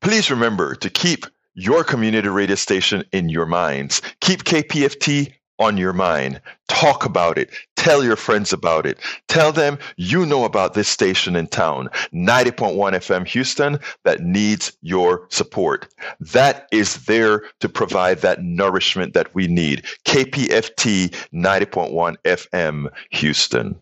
[0.00, 4.02] Please remember to keep your community radio station in your minds.
[4.20, 6.40] Keep KPFT on your mind.
[6.68, 7.50] Talk about it.
[7.86, 8.98] Tell your friends about it.
[9.28, 15.28] Tell them you know about this station in town, 90.1 FM Houston, that needs your
[15.30, 15.86] support.
[16.18, 19.84] That is there to provide that nourishment that we need.
[20.04, 23.80] KPFT 90.1 FM Houston.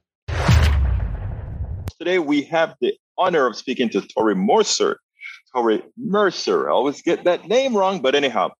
[1.98, 5.00] Today we have the honor of speaking to Tori Mercer.
[5.54, 6.68] Tori Mercer.
[6.68, 8.50] I always get that name wrong, but anyhow,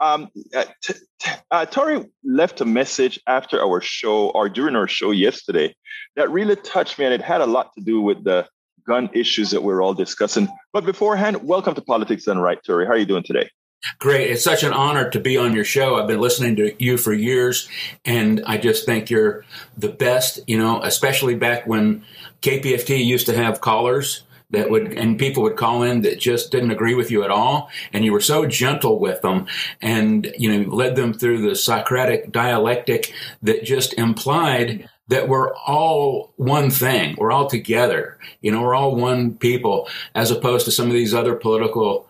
[0.00, 4.88] um, uh, t- t- uh, Tori left a message after our show or during our
[4.88, 5.74] show yesterday
[6.16, 8.46] that really touched me, and it had a lot to do with the
[8.86, 10.48] gun issues that we're all discussing.
[10.72, 12.86] But beforehand, welcome to Politics Done Right, Tori.
[12.86, 13.50] How are you doing today?
[13.98, 14.30] Great.
[14.30, 15.96] It's such an honor to be on your show.
[15.96, 17.68] I've been listening to you for years,
[18.04, 19.44] and I just think you're
[19.76, 22.04] the best, you know, especially back when
[22.42, 26.70] KPFT used to have callers that would, and people would call in that just didn't
[26.70, 27.70] agree with you at all.
[27.92, 29.46] And you were so gentle with them
[29.80, 36.32] and, you know, led them through the Socratic dialectic that just implied that we're all
[36.36, 37.16] one thing.
[37.18, 38.18] We're all together.
[38.40, 42.08] You know, we're all one people as opposed to some of these other political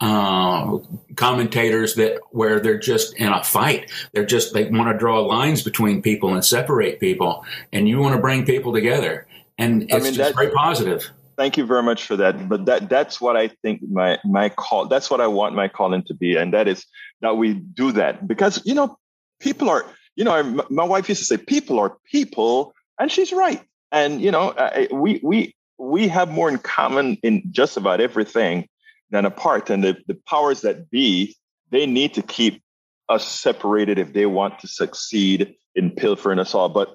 [0.00, 0.78] uh,
[1.14, 3.90] commentators that where they're just in a fight.
[4.12, 8.16] They're just they want to draw lines between people and separate people, and you want
[8.16, 9.28] to bring people together,
[9.58, 11.08] and it's I mean, just very positive.
[11.36, 12.48] Thank you very much for that.
[12.48, 14.86] But that that's what I think my my call.
[14.86, 16.84] That's what I want my calling to be, and that is
[17.20, 18.98] that we do that because you know
[19.40, 23.62] people are you know my wife used to say people are people, and she's right.
[23.90, 24.54] And you know
[24.92, 28.68] we we we have more in common in just about everything
[29.10, 29.70] than apart.
[29.70, 31.36] And the, the powers that be,
[31.70, 32.62] they need to keep
[33.08, 36.68] us separated if they want to succeed in pilfering us all.
[36.68, 36.94] But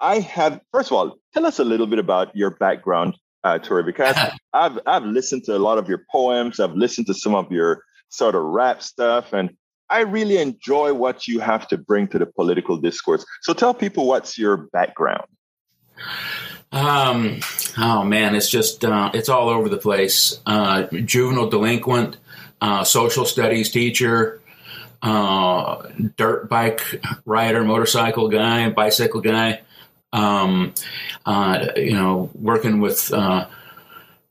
[0.00, 3.82] I have, first of all, tell us a little bit about your background, uh, Tori,
[3.82, 4.16] because
[4.52, 6.60] I've I've listened to a lot of your poems.
[6.60, 9.50] I've listened to some of your sort of rap stuff, and
[9.90, 13.24] I really enjoy what you have to bring to the political discourse.
[13.42, 15.24] So tell people what's your background.
[16.70, 17.40] Um,
[17.78, 20.40] oh man, it's just uh, it's all over the place.
[20.44, 22.18] Uh, juvenile delinquent,
[22.60, 24.40] uh, social studies teacher,
[25.02, 29.62] uh, dirt bike rider, motorcycle guy, bicycle guy.
[30.12, 30.72] Um,
[31.26, 33.46] uh, you know, working with uh,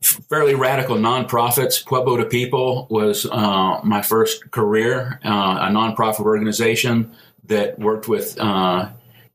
[0.02, 1.86] fairly radical nonprofits.
[1.86, 7.12] Pueblo to People was my first career, a nonprofit organization
[7.46, 8.38] that worked with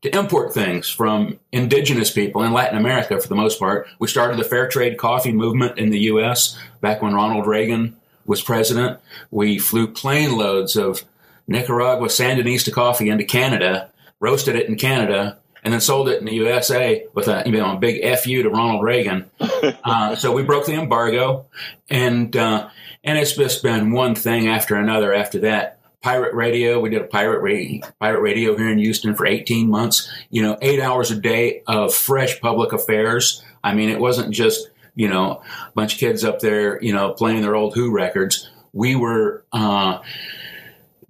[0.03, 3.87] to import things from indigenous people in Latin America for the most part.
[3.99, 6.59] We started the fair trade coffee movement in the U.S.
[6.81, 8.99] back when Ronald Reagan was president.
[9.31, 11.05] We flew plane loads of
[11.47, 16.33] Nicaragua Sandinista coffee into Canada, roasted it in Canada, and then sold it in the
[16.35, 19.29] USA with a you know a big fu to Ronald Reagan.
[19.85, 21.45] Uh, so we broke the embargo,
[21.89, 22.69] and uh,
[23.03, 26.79] and it's just been one thing after another after that pirate radio.
[26.79, 30.11] We did a pirate radio, pirate radio here in Houston for 18 months.
[30.29, 33.43] You know, eight hours a day of fresh public affairs.
[33.63, 37.13] I mean, it wasn't just you know a bunch of kids up there, you know,
[37.13, 38.49] playing their old Who records.
[38.73, 39.99] We were uh,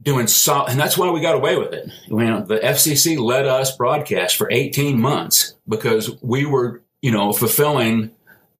[0.04, 1.89] doing so, and that's why we got away with it.
[2.08, 7.34] You know, the FCC let us broadcast for 18 months because we were, you know,
[7.34, 8.12] fulfilling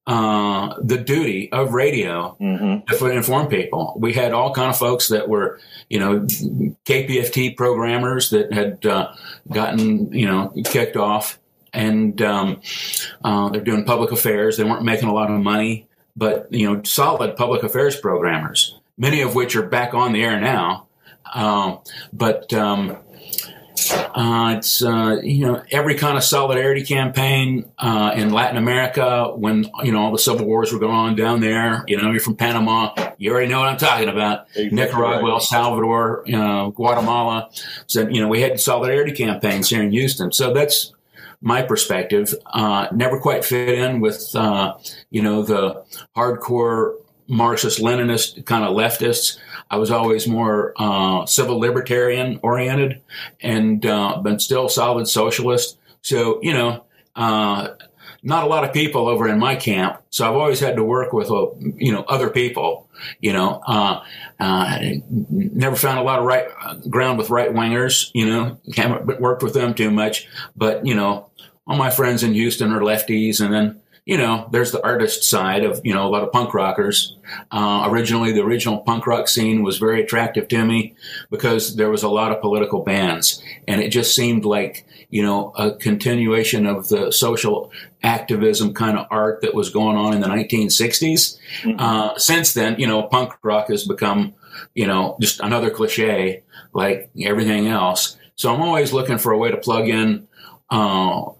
[0.06, 2.94] uh, the duty of radio mm-hmm.
[2.94, 3.94] to inform people.
[3.98, 6.20] We had all kind of folks that were, you know,
[6.84, 9.14] KPFT programmers that had uh,
[9.50, 11.38] gotten, you know, kicked off,
[11.72, 12.60] and um,
[13.22, 14.56] uh, they're doing public affairs.
[14.56, 19.22] They weren't making a lot of money, but you know, solid public affairs programmers, many
[19.22, 20.86] of which are back on the air now.
[21.32, 21.80] Um,
[22.12, 22.98] but um,
[24.14, 29.66] uh, it's uh, you know every kind of solidarity campaign uh, in Latin America when
[29.82, 31.84] you know all the civil wars were going on down there.
[31.88, 34.46] You know, you're from Panama, you already know what I'm talking about.
[34.56, 37.50] Nicaragua, El Salvador, you know, Guatemala.
[37.86, 40.32] So you know we had solidarity campaigns here in Houston.
[40.32, 40.92] So that's
[41.40, 42.34] my perspective.
[42.46, 44.76] Uh, never quite fit in with uh,
[45.10, 45.84] you know the
[46.16, 46.94] hardcore
[47.26, 49.38] Marxist Leninist kind of leftists.
[49.70, 53.00] I was always more uh, civil libertarian oriented,
[53.40, 55.78] and uh, but still solid socialist.
[56.02, 56.84] So you know,
[57.16, 57.68] uh,
[58.22, 60.02] not a lot of people over in my camp.
[60.08, 62.88] So I've always had to work with uh, you know other people.
[63.20, 64.02] You know, uh,
[64.40, 64.78] uh,
[65.10, 66.46] never found a lot of right
[66.88, 68.10] ground with right wingers.
[68.14, 70.26] You know, haven't worked with them too much.
[70.56, 71.30] But you know,
[71.66, 75.64] all my friends in Houston are lefties, and then you know, there's the artist side
[75.64, 77.16] of, you know, a lot of punk rockers.
[77.50, 80.94] Uh, originally, the original punk rock scene was very attractive to me
[81.30, 85.52] because there was a lot of political bands and it just seemed like, you know,
[85.56, 90.28] a continuation of the social activism kind of art that was going on in the
[90.28, 91.38] 1960s.
[91.62, 91.76] Mm-hmm.
[91.78, 94.34] Uh, since then, you know, punk rock has become,
[94.74, 96.42] you know, just another cliche
[96.74, 98.18] like everything else.
[98.36, 100.28] So I'm always looking for a way to plug in,
[100.68, 101.30] uh,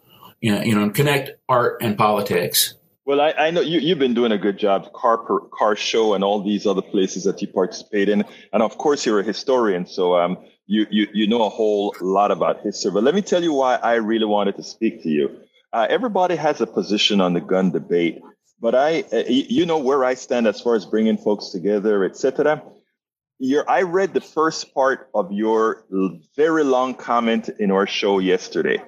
[0.45, 2.75] you know, connect art and politics.
[3.07, 6.15] Well, I, I know you, have been doing a good job, car per, car show
[6.15, 9.87] and all these other places that you participate in, and of course you're a historian,
[9.87, 12.91] so um, you, you you know a whole lot about history.
[12.91, 15.41] But let me tell you why I really wanted to speak to you.
[15.73, 18.21] Uh, everybody has a position on the gun debate,
[18.61, 22.63] but I, uh, you know where I stand as far as bringing folks together, etc.
[23.39, 25.85] Your, I read the first part of your
[26.37, 28.83] very long comment in our show yesterday.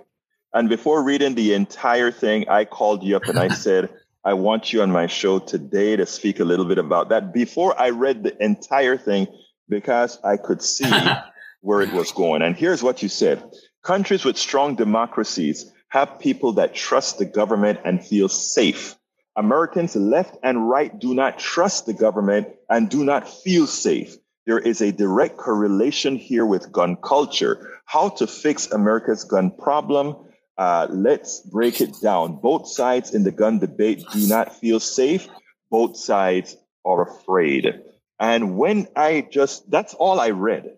[0.56, 3.90] And before reading the entire thing, I called you up and I said,
[4.24, 7.34] I want you on my show today to speak a little bit about that.
[7.34, 9.26] Before I read the entire thing,
[9.68, 10.90] because I could see
[11.60, 12.40] where it was going.
[12.40, 13.44] And here's what you said
[13.82, 18.96] countries with strong democracies have people that trust the government and feel safe
[19.36, 24.16] Americans left and right do not trust the government and do not feel safe.
[24.46, 27.80] There is a direct correlation here with gun culture.
[27.84, 30.16] How to fix America's gun problem?
[30.58, 32.36] Uh, let's break it down.
[32.36, 35.28] Both sides in the gun debate do not feel safe.
[35.70, 37.82] Both sides are afraid.
[38.18, 40.76] And when I just, that's all I read.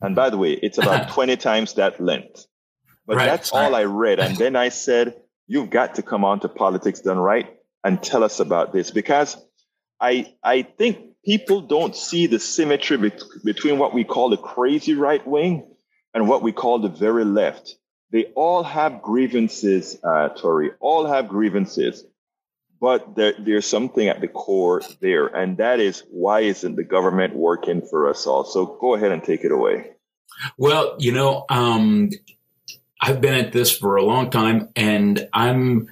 [0.00, 2.46] And by the way, it's about 20 times that length.
[3.06, 3.64] But right, that's right.
[3.64, 4.20] all I read.
[4.20, 5.14] And then I said,
[5.46, 9.36] you've got to come on to Politics Done Right and tell us about this because
[10.00, 13.12] I I think people don't see the symmetry be-
[13.44, 15.70] between what we call the crazy right wing
[16.14, 17.74] and what we call the very left.
[18.14, 20.70] They all have grievances, uh, Tori.
[20.78, 22.04] All have grievances,
[22.80, 27.34] but there, there's something at the core there, and that is why isn't the government
[27.34, 28.44] working for us all?
[28.44, 29.94] So go ahead and take it away.
[30.56, 32.10] Well, you know, um,
[33.00, 35.88] I've been at this for a long time, and I'm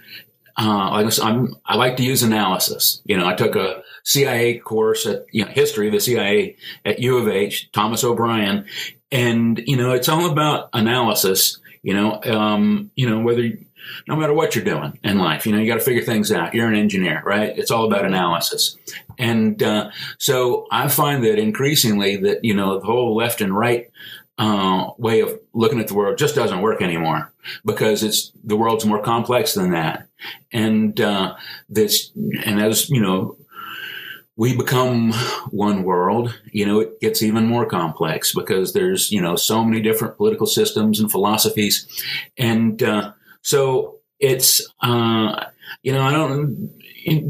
[0.56, 3.02] uh, like I, said, I'm, I like to use analysis.
[3.04, 7.00] You know, I took a CIA course at you know, history of the CIA at
[7.00, 8.66] U of H, Thomas O'Brien,
[9.10, 11.58] and you know, it's all about analysis.
[11.82, 13.50] You know, um, you know whether
[14.06, 16.54] no matter what you're doing in life, you know, you got to figure things out.
[16.54, 17.56] You're an engineer, right?
[17.56, 18.76] It's all about analysis,
[19.18, 23.90] and uh, so I find that increasingly that you know the whole left and right
[24.38, 27.32] uh, way of looking at the world just doesn't work anymore
[27.64, 30.06] because it's the world's more complex than that,
[30.52, 31.34] and uh,
[31.68, 32.10] this
[32.44, 33.36] and as you know.
[34.36, 35.12] We become
[35.50, 39.82] one world, you know, it gets even more complex because there's, you know, so many
[39.82, 41.86] different political systems and philosophies.
[42.38, 43.12] And, uh,
[43.42, 45.44] so it's, uh,
[45.82, 46.70] you know, I don't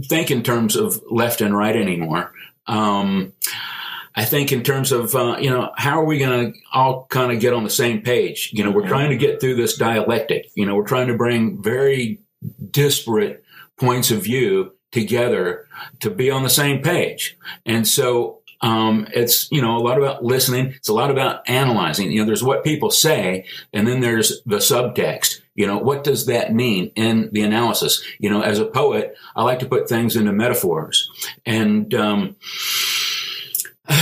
[0.08, 2.32] think in terms of left and right anymore.
[2.66, 3.32] Um,
[4.14, 7.32] I think in terms of, uh, you know, how are we going to all kind
[7.32, 8.50] of get on the same page?
[8.52, 10.50] You know, we're trying to get through this dialectic.
[10.54, 12.20] You know, we're trying to bring very
[12.70, 13.42] disparate
[13.78, 15.66] points of view together
[16.00, 17.36] to be on the same page.
[17.66, 20.66] And so, um, it's, you know, a lot about listening.
[20.76, 22.12] It's a lot about analyzing.
[22.12, 25.40] You know, there's what people say, and then there's the subtext.
[25.56, 28.02] You know, what does that mean in the analysis?
[28.20, 31.10] You know, as a poet, I like to put things into metaphors.
[31.44, 32.36] And, um,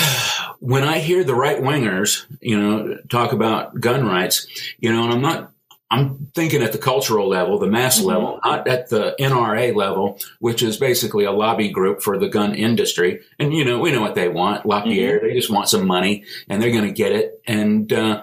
[0.60, 4.46] when I hear the right wingers, you know, talk about gun rights,
[4.78, 5.52] you know, and I'm not,
[5.90, 8.08] I'm thinking at the cultural level, the mass mm-hmm.
[8.08, 12.54] level, not at the NRA level, which is basically a lobby group for the gun
[12.54, 13.20] industry.
[13.38, 14.66] And, you know, we know what they want.
[14.66, 15.26] LaPierre, mm-hmm.
[15.26, 17.42] they just want some money and they're going to get it.
[17.46, 18.22] And, uh,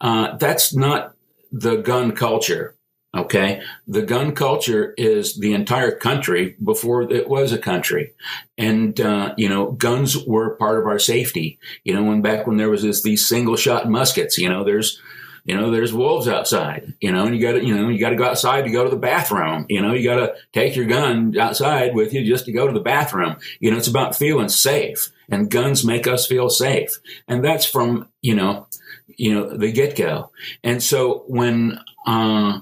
[0.00, 1.14] uh, that's not
[1.50, 2.76] the gun culture.
[3.16, 3.62] Okay.
[3.88, 8.12] The gun culture is the entire country before it was a country.
[8.58, 11.58] And, uh, you know, guns were part of our safety.
[11.84, 15.00] You know, when back when there was this, these single shot muskets, you know, there's,
[15.48, 18.10] you know, there's wolves outside, you know, and you got to, you know, you got
[18.10, 19.64] to go outside to go to the bathroom.
[19.70, 22.72] You know, you got to take your gun outside with you just to go to
[22.74, 23.36] the bathroom.
[23.58, 26.98] You know, it's about feeling safe and guns make us feel safe.
[27.26, 28.66] And that's from, you know,
[29.06, 30.32] you know, the get go.
[30.62, 32.58] And so when, uh,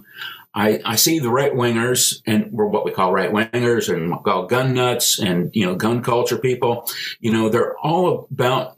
[0.55, 4.19] I, I see the right wingers and we're what we call right wingers and we
[4.23, 6.89] call gun nuts and, you know, gun culture people.
[7.19, 8.76] You know, they're all about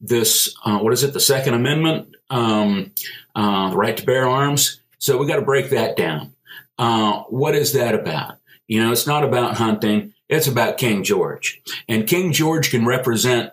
[0.00, 1.12] this, uh, what is it?
[1.12, 2.92] The second amendment, um,
[3.34, 4.80] uh, the right to bear arms.
[4.98, 6.34] So we got to break that down.
[6.78, 8.36] Uh, what is that about?
[8.66, 10.12] You know, it's not about hunting.
[10.28, 13.52] It's about King George and King George can represent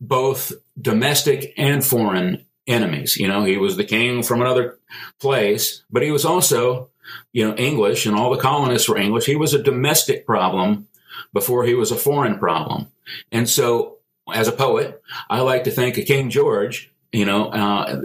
[0.00, 3.16] both domestic and foreign enemies.
[3.16, 4.78] You know, he was the king from another
[5.18, 6.90] place, but he was also
[7.32, 9.26] you know, English and all the colonists were English.
[9.26, 10.88] He was a domestic problem
[11.32, 12.88] before he was a foreign problem.
[13.32, 13.93] And so
[14.32, 18.02] as a poet, I like to think of King George, you know, uh,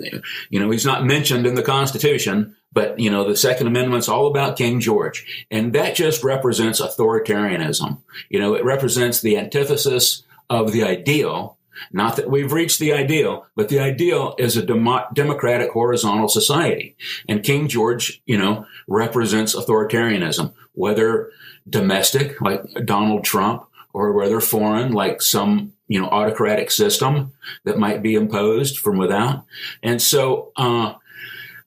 [0.49, 4.27] you know, he's not mentioned in the Constitution, but you know, the Second Amendment's all
[4.27, 5.45] about King George.
[5.49, 7.99] And that just represents authoritarianism.
[8.29, 11.57] You know, it represents the antithesis of the ideal
[11.91, 16.95] not that we've reached the ideal, but the ideal is a dem- democratic horizontal society.
[17.27, 21.31] And King George, you know, represents authoritarianism, whether
[21.69, 27.33] domestic, like Donald Trump, or whether foreign, like some, you know, autocratic system
[27.65, 29.43] that might be imposed from without.
[29.83, 30.93] And so, uh,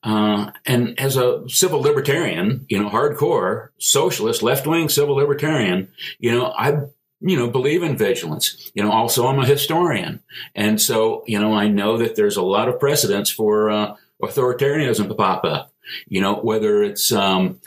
[0.01, 6.31] uh, and as a civil libertarian, you know, hardcore socialist, left wing civil libertarian, you
[6.31, 6.79] know, I
[7.25, 8.71] you know, believe in vigilance.
[8.73, 10.19] You know, also I'm a historian.
[10.55, 15.07] And so, you know, I know that there's a lot of precedents for uh, authoritarianism
[15.07, 15.71] to pop up,
[16.07, 17.61] you know, whether it's, um,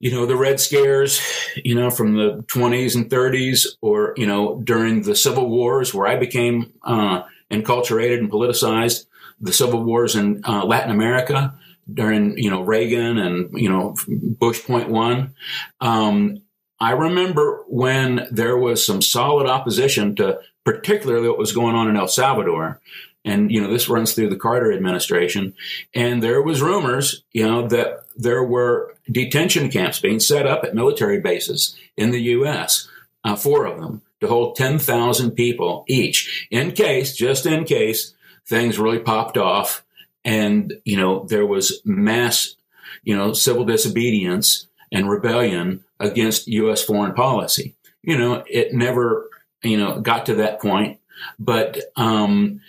[0.00, 1.20] you know, the Red Scares,
[1.62, 6.06] you know, from the 20s and 30s, or, you know, during the Civil Wars where
[6.06, 9.04] I became uh, enculturated and politicized,
[9.40, 11.54] the Civil Wars in uh, Latin America
[11.92, 15.34] during, you know, Reagan and, you know, Bush point one.
[15.82, 16.42] Um,
[16.80, 21.96] I remember when there was some solid opposition to particularly what was going on in
[21.96, 22.80] El Salvador.
[23.24, 25.54] And, you know, this runs through the Carter administration.
[25.94, 30.74] And there was rumors, you know, that there were detention camps being set up at
[30.74, 32.88] military bases in the U.S.,
[33.24, 38.14] uh, four of them, to hold 10,000 people each in case, just in case
[38.46, 39.84] things really popped off
[40.24, 42.54] and, you know, there was mass,
[43.02, 46.82] you know, civil disobedience and rebellion against U.S.
[46.82, 47.74] foreign policy.
[48.02, 49.28] You know, it never,
[49.62, 50.98] you know, got to that point,
[51.38, 52.60] but um,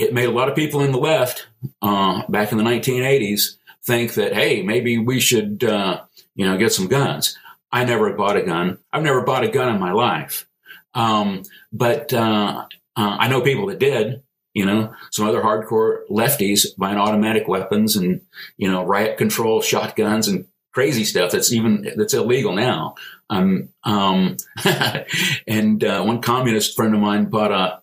[0.00, 1.46] it made a lot of people in the left
[1.82, 6.02] uh, back in the 1980s think that, hey, maybe we should, uh,
[6.34, 7.36] you know, get some guns.
[7.70, 8.78] I never bought a gun.
[8.92, 10.48] I've never bought a gun in my life.
[10.94, 11.42] Um,
[11.72, 14.22] but uh, uh I know people that did.
[14.52, 18.22] You know, some other hardcore lefties buying automatic weapons and
[18.56, 22.96] you know riot control shotguns and crazy stuff that's even that's illegal now.
[23.28, 24.36] Um, um,
[25.46, 27.79] and uh, one communist friend of mine bought a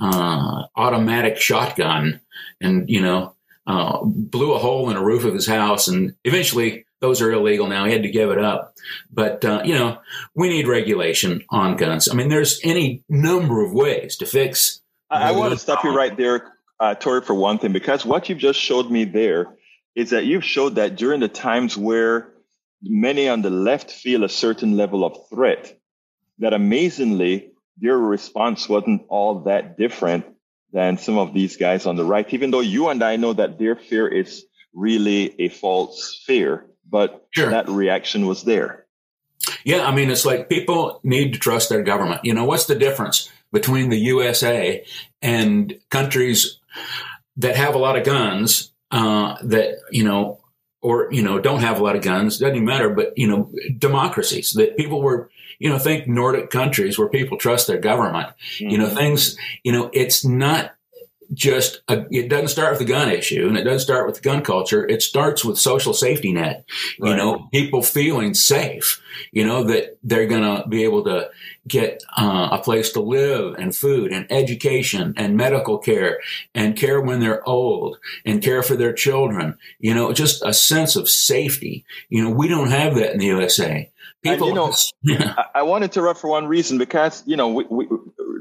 [0.00, 2.20] uh, automatic shotgun,
[2.60, 3.34] and you know,
[3.66, 7.66] uh, blew a hole in a roof of his house, and eventually those are illegal
[7.66, 7.84] now.
[7.84, 8.74] He had to give it up.
[9.10, 9.98] But uh, you know,
[10.34, 12.08] we need regulation on guns.
[12.08, 14.80] I mean, there's any number of ways to fix.
[15.10, 18.28] I, I want to stop you right there, uh, Tori, for one thing, because what
[18.28, 19.56] you've just showed me there
[19.94, 22.28] is that you've showed that during the times where
[22.82, 25.76] many on the left feel a certain level of threat,
[26.38, 27.49] that amazingly
[27.80, 30.24] their response wasn't all that different
[30.72, 33.58] than some of these guys on the right, even though you and I know that
[33.58, 37.50] their fear is really a false fear, but sure.
[37.50, 38.86] that reaction was there.
[39.64, 42.24] Yeah, I mean, it's like people need to trust their government.
[42.24, 44.84] You know, what's the difference between the USA
[45.22, 46.58] and countries
[47.36, 50.39] that have a lot of guns uh, that, you know,
[50.82, 53.52] or, you know, don't have a lot of guns, doesn't even matter, but, you know,
[53.78, 58.70] democracies that people were, you know, think Nordic countries where people trust their government, mm-hmm.
[58.70, 58.96] you know, mm-hmm.
[58.96, 60.74] things, you know, it's not
[61.32, 64.20] just a, it doesn't start with the gun issue and it doesn't start with the
[64.20, 64.86] gun culture.
[64.86, 66.64] It starts with social safety net,
[66.98, 67.10] right.
[67.10, 69.00] you know, people feeling safe,
[69.30, 71.30] you know, that they're going to be able to
[71.68, 76.18] get uh, a place to live and food and education and medical care
[76.54, 80.96] and care when they're old and care for their children, you know, just a sense
[80.96, 81.84] of safety.
[82.08, 83.90] You know, we don't have that in the USA.
[84.22, 85.24] People, and, you know.
[85.36, 87.86] I, I want to interrupt for one reason because you know we, we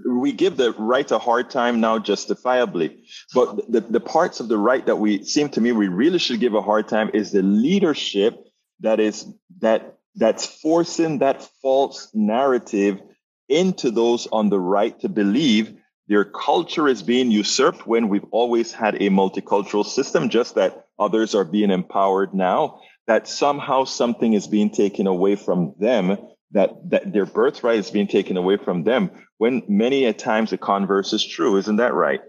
[0.05, 3.03] we give the right a hard time now justifiably,
[3.34, 6.39] but the, the parts of the right that we seem to me we really should
[6.39, 8.45] give a hard time is the leadership
[8.82, 9.25] that is
[9.59, 12.99] that that's forcing that false narrative
[13.47, 15.75] into those on the right to believe
[16.09, 21.36] their culture is being usurped when we've always had a multicultural system, just that others
[21.36, 26.16] are being empowered now that somehow something is being taken away from them,
[26.51, 30.60] that, that their birthright is being taken away from them, when many a times the
[30.60, 31.57] converse is true.
[31.57, 32.22] Isn't that right?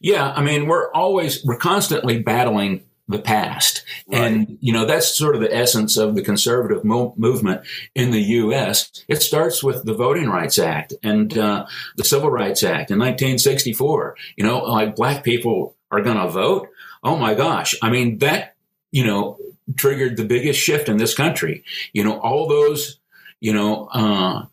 [0.00, 0.32] Yeah.
[0.34, 3.84] I mean, we're always, we're constantly battling the past.
[4.08, 4.22] Right.
[4.22, 7.60] And, you know, that's sort of the essence of the conservative mo- movement
[7.94, 9.04] in the U.S.
[9.06, 11.66] It starts with the Voting Rights Act and uh,
[11.98, 14.16] the Civil Rights Act in 1964.
[14.38, 16.68] You know, like black people are going to vote.
[17.04, 17.74] Oh my gosh.
[17.82, 18.54] I mean, that,
[18.92, 19.36] you know,
[19.76, 21.64] triggered the biggest shift in this country.
[21.92, 22.98] You know, all those,
[23.40, 24.46] you know, uh,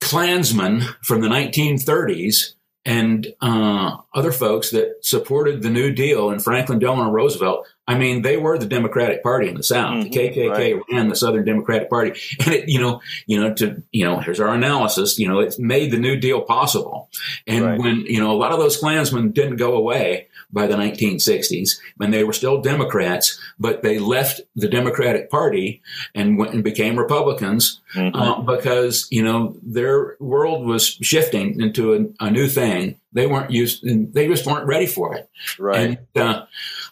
[0.00, 6.78] Klansmen from the 1930s and uh, other folks that supported the New Deal and Franklin
[6.78, 7.66] Delano Roosevelt.
[7.88, 9.94] I mean, they were the Democratic Party in the South.
[9.94, 10.82] Mm-hmm, the KKK right.
[10.90, 14.40] ran the Southern Democratic Party, and it, you know, you know, to you know, here's
[14.40, 15.18] our analysis.
[15.18, 17.08] You know, it made the New Deal possible.
[17.46, 17.78] And right.
[17.78, 22.12] when you know a lot of those Klansmen didn't go away, by the 1960s, and
[22.12, 25.82] they were still Democrats, but they left the Democratic Party
[26.14, 28.14] and went and became Republicans mm-hmm.
[28.14, 32.98] uh, because you know their world was shifting into a, a, new thing.
[33.12, 33.82] They weren't used,
[34.14, 35.28] they just weren't ready for it,
[35.58, 35.98] right?
[36.14, 36.46] And, uh,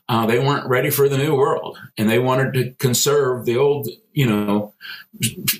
[0.08, 3.88] uh, they weren't ready for the new world, and they wanted to conserve the old,
[4.12, 4.72] you know,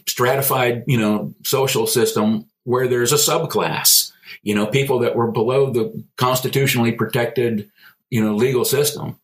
[0.07, 5.71] stratified, you know, social system where there's a subclass you know, people that were below
[5.71, 7.71] the constitutionally protected
[8.11, 9.19] you know legal system.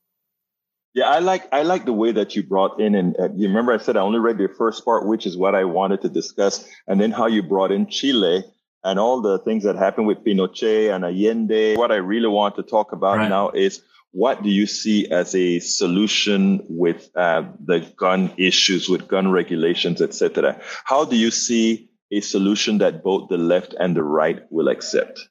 [0.94, 3.72] Yeah, I like I like the way that you brought in, and uh, you remember
[3.72, 6.68] I said I only read the first part, which is what I wanted to discuss,
[6.88, 8.42] and then how you brought in Chile
[8.82, 11.76] and all the things that happened with Pinochet and Allende.
[11.76, 13.28] What I really want to talk about right.
[13.28, 13.82] now is
[14.12, 20.02] what do you see as a solution with uh, the gun issues, with gun regulations,
[20.02, 20.60] etc.
[20.84, 25.28] How do you see a solution that both the left and the right will accept?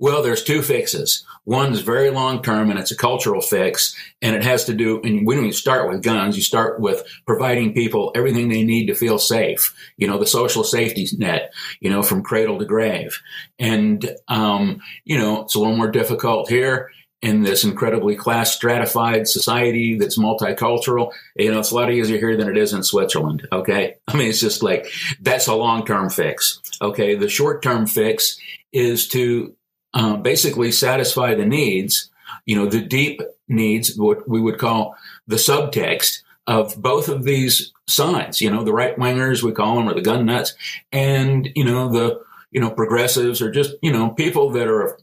[0.00, 1.24] Well, there's two fixes.
[1.44, 5.00] One is very long term and it's a cultural fix and it has to do,
[5.02, 6.34] and we don't even start with guns.
[6.34, 9.74] You start with providing people everything they need to feel safe.
[9.96, 13.20] You know, the social safety net, you know, from cradle to grave.
[13.58, 16.90] And, um, you know, it's a little more difficult here
[17.22, 21.12] in this incredibly class stratified society that's multicultural.
[21.34, 23.48] You know, it's a lot easier here than it is in Switzerland.
[23.50, 23.96] Okay.
[24.08, 24.86] I mean, it's just like,
[25.20, 26.60] that's a long term fix.
[26.80, 27.14] Okay.
[27.14, 28.38] The short term fix
[28.72, 29.54] is to
[29.94, 32.10] uh, basically satisfy the needs,
[32.44, 34.94] you know, the deep needs, what we would call
[35.26, 39.88] the subtext of both of these sides, you know, the right wingers, we call them,
[39.88, 40.54] or the gun nuts,
[40.92, 44.98] and, you know, the, you know, progressives or just, you know, people that are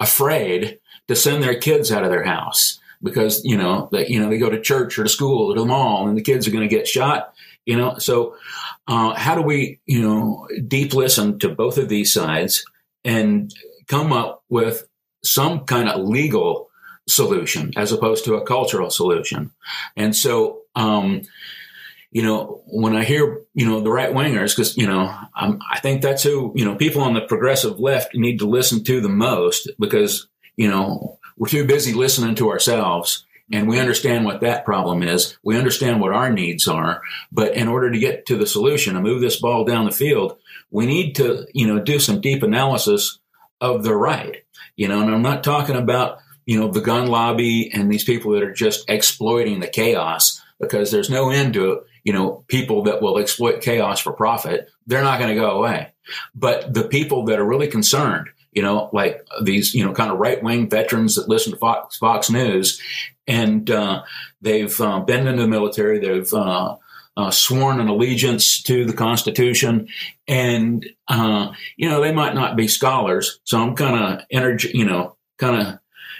[0.00, 0.78] afraid
[1.08, 4.38] to send their kids out of their house because, you know, that, you know, they
[4.38, 6.68] go to church or to school or to the mall and the kids are going
[6.68, 7.34] to get shot,
[7.66, 8.36] you know, so,
[8.86, 12.64] uh, how do we, you know, deep listen to both of these sides
[13.04, 13.52] and
[13.86, 14.86] come up with
[15.22, 16.68] some kind of legal
[17.08, 19.50] solution as opposed to a cultural solution.
[19.96, 21.22] And so, um,
[22.10, 26.00] you know, when I hear, you know, the right wingers, because, you know, I think
[26.00, 29.70] that's who, you know, people on the progressive left need to listen to the most
[29.78, 30.26] because,
[30.58, 35.38] you know, we're too busy listening to ourselves and we understand what that problem is.
[35.42, 37.00] We understand what our needs are.
[37.32, 40.36] But in order to get to the solution and move this ball down the field,
[40.70, 43.20] we need to, you know, do some deep analysis
[43.60, 44.42] of the right.
[44.76, 48.32] You know, and I'm not talking about, you know, the gun lobby and these people
[48.32, 53.00] that are just exploiting the chaos because there's no end to, you know, people that
[53.00, 54.68] will exploit chaos for profit.
[54.88, 55.92] They're not going to go away.
[56.34, 60.18] But the people that are really concerned, you know, like these, you know, kind of
[60.18, 62.80] right wing veterans that listen to Fox, Fox News.
[63.26, 64.02] And uh,
[64.40, 66.76] they've uh, been in the military, they've uh,
[67.18, 69.88] uh, sworn an allegiance to the Constitution,
[70.28, 73.40] and uh, you know they might not be scholars.
[73.42, 75.78] So I'm kind of you know, kind of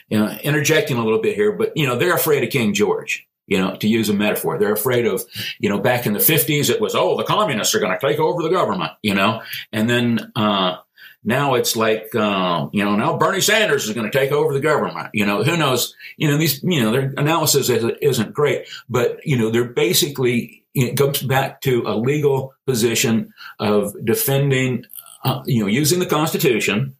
[0.09, 3.25] you know interjecting a little bit here, but you know they're afraid of King George.
[3.47, 5.25] You know, to use a metaphor, they're afraid of,
[5.59, 8.19] you know, back in the 50s, it was, oh, the communists are going to take
[8.19, 9.41] over the government, you know,
[9.73, 10.77] and then, uh,
[11.25, 14.61] now it's like, uh, you know, now Bernie Sanders is going to take over the
[14.61, 15.11] government.
[15.13, 15.95] You know, who knows?
[16.17, 20.95] You know, these, you know, their analysis isn't great, but, you know, they're basically it
[20.95, 24.85] goes back to a legal position of defending,
[25.25, 26.97] uh, you know, using the Constitution,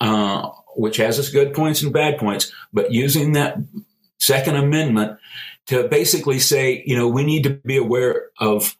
[0.00, 3.56] uh, which has its good points and bad points, but using that
[4.18, 5.18] Second Amendment
[5.66, 8.76] to basically say, you know, we need to be aware of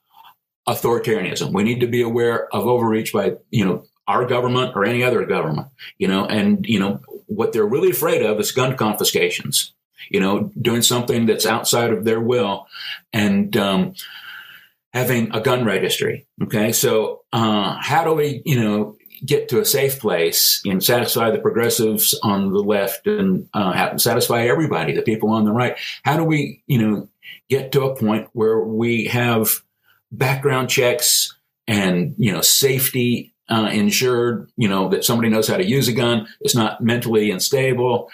[0.69, 1.53] authoritarianism.
[1.53, 5.25] We need to be aware of overreach by, you know, our government or any other
[5.25, 9.73] government, you know, and, you know, what they're really afraid of is gun confiscations,
[10.11, 12.67] you know, doing something that's outside of their will.
[13.13, 13.95] And, um,
[14.93, 16.27] having a gun registry.
[16.43, 16.73] Okay.
[16.73, 21.39] So, uh, how do we, you know, get to a safe place and satisfy the
[21.39, 25.79] progressives on the left and uh, satisfy everybody, the people on the right?
[26.03, 27.09] How do we, you know,
[27.49, 29.63] get to a point where we have
[30.11, 31.37] background checks
[31.67, 35.93] and, you know, safety uh, insured, you know, that somebody knows how to use a
[35.93, 38.11] gun, it's not mentally unstable.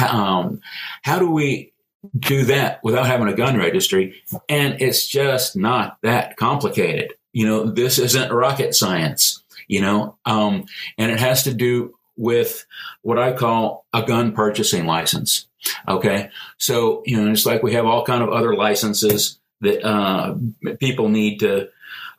[0.00, 0.60] Um,
[1.02, 1.72] how do we
[2.18, 4.22] do that without having a gun registry.
[4.48, 7.14] And it's just not that complicated.
[7.32, 10.64] You know, this isn't rocket science, you know, um,
[10.98, 12.66] and it has to do with
[13.02, 15.46] what I call a gun purchasing license.
[15.86, 16.30] Okay.
[16.58, 20.34] So, you know, it's like we have all kind of other licenses that, uh,
[20.80, 21.68] people need to,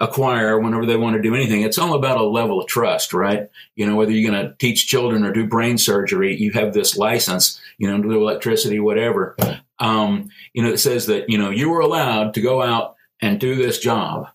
[0.02, 1.62] acquire whenever they want to do anything.
[1.62, 3.50] It's all about a level of trust, right?
[3.76, 6.98] You know, whether you're going to teach children or do brain surgery, you have this
[6.98, 9.38] license, you know, do electricity, whatever.
[9.80, 13.40] Um, you know, it says that, you know, you were allowed to go out and
[13.40, 14.28] do this job.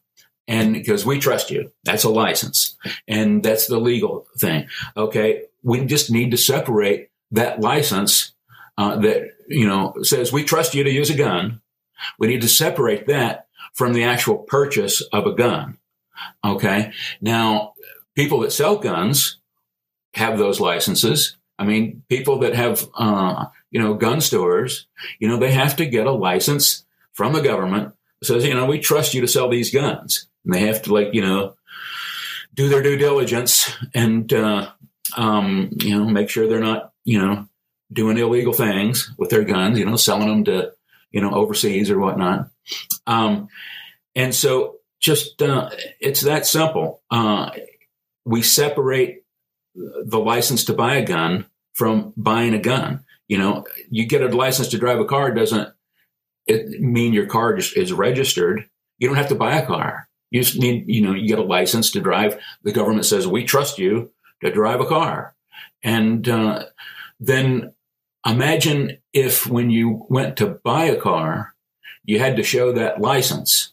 [0.47, 2.77] And because we trust you, that's a license.
[3.09, 4.69] And that's the legal thing.
[4.97, 5.43] Okay.
[5.65, 8.33] We just need to separate that license
[8.79, 11.61] uh, that, you know, says we trust you to use a gun.
[12.21, 13.46] We need to separate that
[13.77, 15.79] from the actual purchase of a gun.
[16.45, 16.93] Okay.
[17.21, 17.75] Now,
[18.15, 19.39] people that sell guns
[20.15, 21.37] have those licenses.
[21.59, 24.87] I mean, people that have, uh, you know, gun stores,
[25.19, 28.65] you know, they have to get a license from the government that says, you know,
[28.65, 30.27] we trust you to sell these guns.
[30.45, 31.55] And they have to like, you know,
[32.55, 34.71] do their due diligence and, uh,
[35.17, 37.47] um, you know, make sure they're not, you know,
[37.93, 40.73] doing illegal things with their guns, you know, selling them to,
[41.11, 42.49] you know, overseas or whatnot.
[43.07, 43.49] Um,
[44.15, 47.03] and so just, uh, it's that simple.
[47.11, 47.51] Uh,
[48.25, 49.25] we separate
[49.75, 53.05] the license to buy a gun from buying a gun.
[53.29, 55.73] You know, you get a license to drive a car doesn't
[56.47, 58.69] it mean your car is, is registered.
[58.99, 60.09] You don't have to buy a car.
[60.31, 62.39] You just need, you know, you get a license to drive.
[62.63, 64.13] The government says, we trust you
[64.43, 65.35] to drive a car.
[65.83, 66.67] And uh,
[67.21, 67.75] then
[68.27, 71.55] imagine if when you went to buy a car,
[72.07, 73.73] you had to show that license.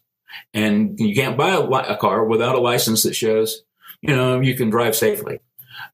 [0.53, 3.63] And you can't buy a, a car without a license that shows,
[4.01, 5.39] you know, you can drive safely.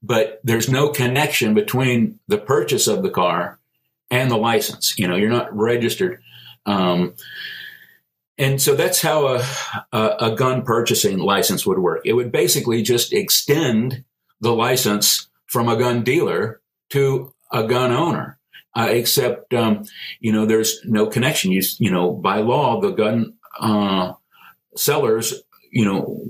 [0.02, 3.60] But there's no connection between the purchase of the car
[4.10, 4.98] and the license.
[4.98, 6.22] You know, you're not registered.
[6.66, 7.16] Um,
[8.38, 9.46] and so that's how a,
[9.92, 12.02] a, a, gun purchasing license would work.
[12.06, 14.06] It would basically just extend
[14.40, 16.62] the license from a gun dealer
[16.92, 18.39] to a gun owner.
[18.76, 19.84] Uh, except, um,
[20.20, 21.52] you know, there's no connection.
[21.52, 24.14] You, you know, by law, the gun uh,
[24.76, 25.34] sellers,
[25.72, 26.24] you know,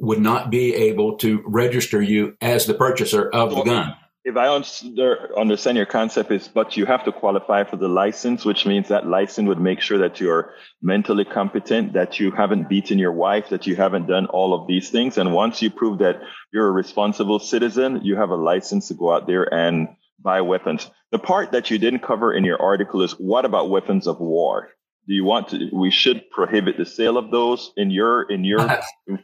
[0.00, 3.94] would not be able to register you as the purchaser of the gun.
[4.24, 8.66] If I understand your concept is, but you have to qualify for the license, which
[8.66, 10.52] means that license would make sure that you're
[10.82, 14.90] mentally competent, that you haven't beaten your wife, that you haven't done all of these
[14.90, 15.16] things.
[15.16, 16.20] And once you prove that
[16.52, 19.88] you're a responsible citizen, you have a license to go out there and
[20.20, 20.90] buy weapons.
[21.10, 24.70] The part that you didn't cover in your article is what about weapons of war?
[25.08, 28.58] do you want to we should prohibit the sale of those in your in your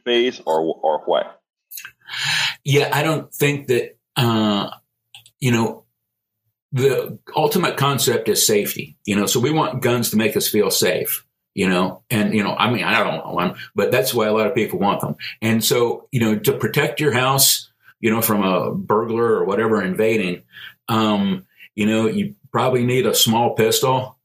[0.05, 1.41] phase or or what
[2.65, 4.71] yeah i don't think that uh
[5.39, 5.85] you know
[6.73, 10.71] the ultimate concept is safety you know so we want guns to make us feel
[10.71, 14.27] safe you know and you know i mean i don't want one but that's why
[14.27, 17.71] a lot of people want them and so you know to protect your house
[18.01, 20.43] you know from a burglar or whatever invading
[20.89, 24.17] um you know you probably need a small pistol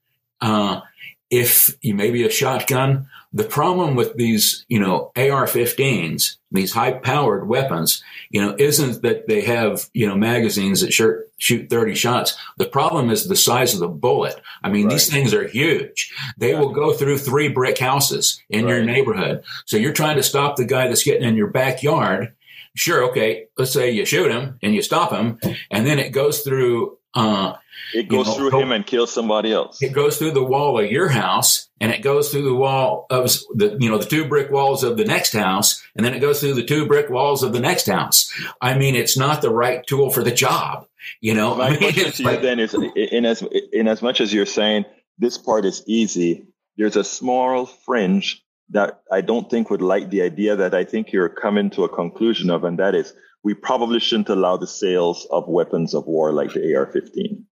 [0.42, 0.82] uh
[1.30, 3.08] if you maybe a shotgun.
[3.32, 9.42] The problem with these, you know, AR-15s, these high-powered weapons, you know, isn't that they
[9.42, 12.36] have, you know, magazines that shoot, shoot 30 shots.
[12.58, 14.42] The problem is the size of the bullet.
[14.64, 14.94] I mean, right.
[14.94, 16.12] these things are huge.
[16.40, 16.60] They yeah.
[16.60, 18.72] will go through three brick houses in right.
[18.72, 19.44] your neighborhood.
[19.66, 22.34] So you're trying to stop the guy that's getting in your backyard.
[22.76, 25.40] Sure, okay, let's say you shoot him and you stop him,
[25.72, 27.56] and then it goes through uh,
[27.94, 29.82] it goes you know, through him and kills somebody else.
[29.82, 33.32] It goes through the wall of your house, and it goes through the wall of
[33.56, 36.40] the you know the two brick walls of the next house, and then it goes
[36.40, 38.32] through the two brick walls of the next house.
[38.62, 40.88] I mean, it's not the right tool for the job.
[41.20, 43.44] You know, my I mean, question to like, you then is in as
[43.74, 44.86] in as much as you're saying
[45.18, 46.46] this part is easy,
[46.78, 51.12] there's a small fringe that I don't think would like the idea that I think
[51.12, 53.14] you're coming to a conclusion of, and that is
[53.44, 57.46] we probably shouldn't allow the sales of weapons of war like the AR 15.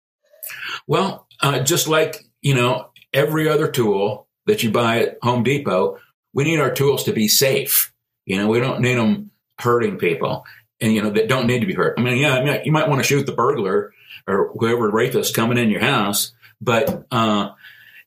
[0.86, 5.98] Well, uh, just like, you know, every other tool that you buy at Home Depot,
[6.34, 7.94] we need our tools to be safe.
[8.26, 10.46] You know, we don't need them hurting people
[10.82, 11.96] and, you know, that don't need to be hurt.
[11.98, 13.94] I mean, yeah, I mean, you might want to shoot the burglar
[14.28, 17.52] or whoever rapist coming in your house, but, uh,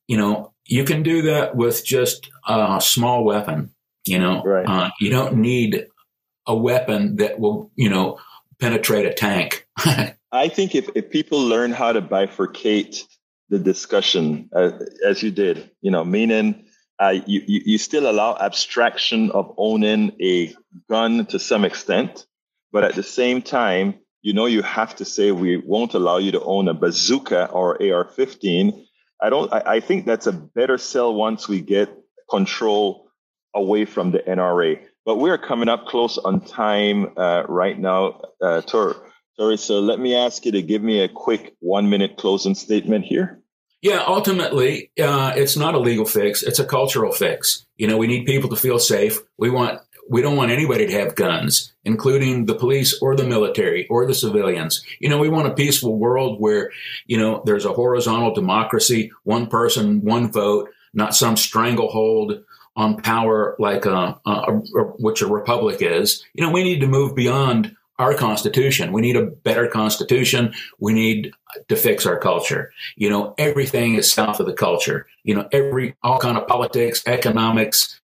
[0.07, 3.75] you know, you can do that with just a small weapon.
[4.07, 4.67] You know, right.
[4.67, 5.87] uh, you don't need
[6.47, 8.19] a weapon that will, you know,
[8.61, 9.67] penetrate a tank.
[10.33, 13.03] I think if, if people learn how to bifurcate
[13.51, 14.71] the discussion uh,
[15.05, 16.65] as you did, you know, meaning
[17.01, 20.55] uh, you, you, you still allow abstraction of owning a
[20.89, 22.27] gun to some extent,
[22.73, 26.31] but at the same time, you know, you have to say we won't allow you
[26.33, 28.87] to own a bazooka or AR-15.
[29.23, 29.53] I don't.
[29.53, 31.91] I, I think that's a better sell once we get
[32.31, 33.11] control
[33.55, 34.81] away from the NRA.
[35.05, 38.97] But we're coming up close on time uh, right now, uh, Tor.
[39.37, 43.07] Sorry, so let me ask you to give me a quick one minute closing statement
[43.07, 43.41] here.
[43.83, 47.65] Yeah, ultimately, uh, it's not a legal fix; it's a cultural fix.
[47.79, 49.19] You know, we need people to feel safe.
[49.39, 49.81] We want
[50.11, 54.15] we don't want anybody to have guns, including the police or the military or the
[54.15, 54.85] civilians.
[54.99, 56.73] You know, we want a peaceful world where
[57.07, 62.43] you know there's a horizontal democracy, one person, one vote, not some stranglehold
[62.77, 66.25] on power like a, a, a, which a republic is.
[66.35, 68.93] You know, we need to move beyond our constitution.
[68.93, 70.55] We need a better constitution.
[70.79, 71.35] We need
[71.69, 72.73] to fix our culture.
[72.97, 75.07] You know, everything is south of the culture.
[75.23, 78.00] You know, every all kind of politics, economics,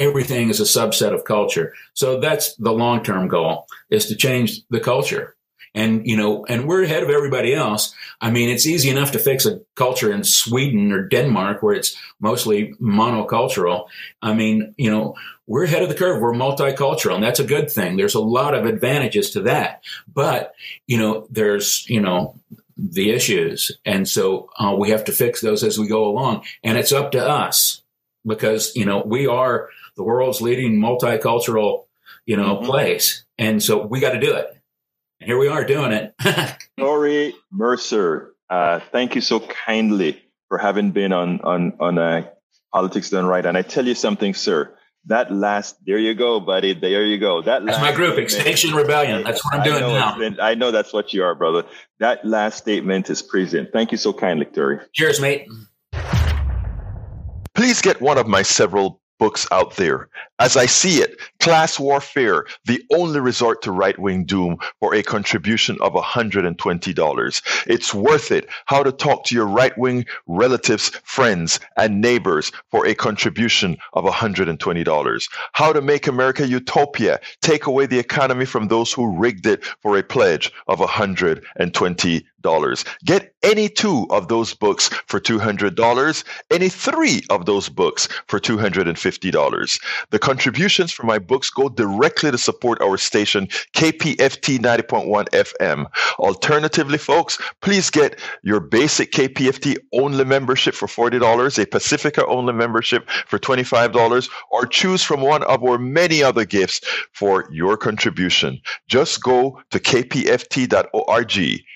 [0.00, 1.74] everything is a subset of culture.
[1.94, 5.36] So that's the long term goal is to change the culture.
[5.72, 7.94] And you know and we're ahead of everybody else.
[8.20, 11.96] I mean it's easy enough to fix a culture in sweden or denmark where it's
[12.18, 13.86] mostly monocultural.
[14.20, 15.14] I mean you know
[15.46, 16.20] we're ahead of the curve.
[16.20, 17.96] We're multicultural and that's a good thing.
[17.96, 19.84] There's a lot of advantages to that.
[20.12, 20.54] But
[20.88, 22.34] you know there's you know
[22.76, 23.70] the issues.
[23.84, 26.44] And so uh, we have to fix those as we go along.
[26.64, 27.82] And it's up to us
[28.26, 29.68] because you know we are
[30.00, 31.84] the world's leading multicultural
[32.24, 32.64] you know mm-hmm.
[32.64, 34.46] place and so we got to do it
[35.20, 36.14] And here we are doing it.
[36.78, 42.26] Tory Mercer, uh, thank you so kindly for having been on on on uh,
[42.72, 43.44] politics done right.
[43.44, 44.74] And I tell you something, sir.
[45.04, 46.72] that last there you go, buddy.
[46.72, 47.42] There you go.
[47.42, 49.22] That that's my group, Extinction Rebellion.
[49.22, 50.42] That's what I'm doing now.
[50.42, 51.64] I know that's what you are, brother.
[51.98, 53.68] That last statement is present.
[53.72, 54.80] Thank you so kindly, Terry.
[54.94, 55.46] Cheers, mate.
[57.54, 60.08] Please get one of my several books out there.
[60.40, 65.02] As I see it, Class Warfare, the only resort to right wing doom for a
[65.02, 67.42] contribution of $120.
[67.66, 68.48] It's worth it.
[68.64, 74.04] How to talk to your right wing relatives, friends, and neighbors for a contribution of
[74.04, 75.28] $120.
[75.52, 79.98] How to make America utopia, take away the economy from those who rigged it for
[79.98, 81.44] a pledge of $120.
[83.04, 89.80] Get any two of those books for $200, any three of those books for $250.
[90.10, 95.86] The contributions from my books go directly to support our station, KPFT 90.1 FM.
[96.20, 103.10] Alternatively, folks, please get your basic KPFT only membership for $40, a Pacifica only membership
[103.26, 106.80] for $25, or choose from one of our many other gifts
[107.12, 108.60] for your contribution.
[108.86, 111.34] Just go to kpft.org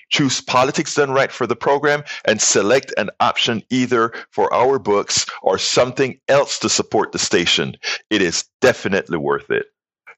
[0.09, 5.25] Choose Politics Done Right for the program and select an option either for our books
[5.41, 7.75] or something else to support the station.
[8.09, 9.65] It is definitely worth it.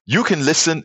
[0.06, 0.84] You can listen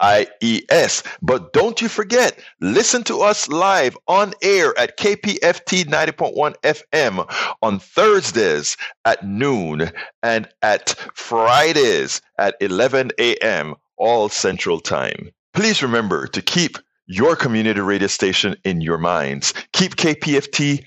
[0.00, 1.02] IES.
[1.22, 7.78] But don't you forget, listen to us live on air at KPFT 90.1 FM on
[7.78, 9.90] Thursdays at noon
[10.22, 15.30] and at Fridays at 11 a.m., all Central Time.
[15.52, 19.52] Please remember to keep your community radio station in your minds.
[19.72, 20.86] Keep KPFT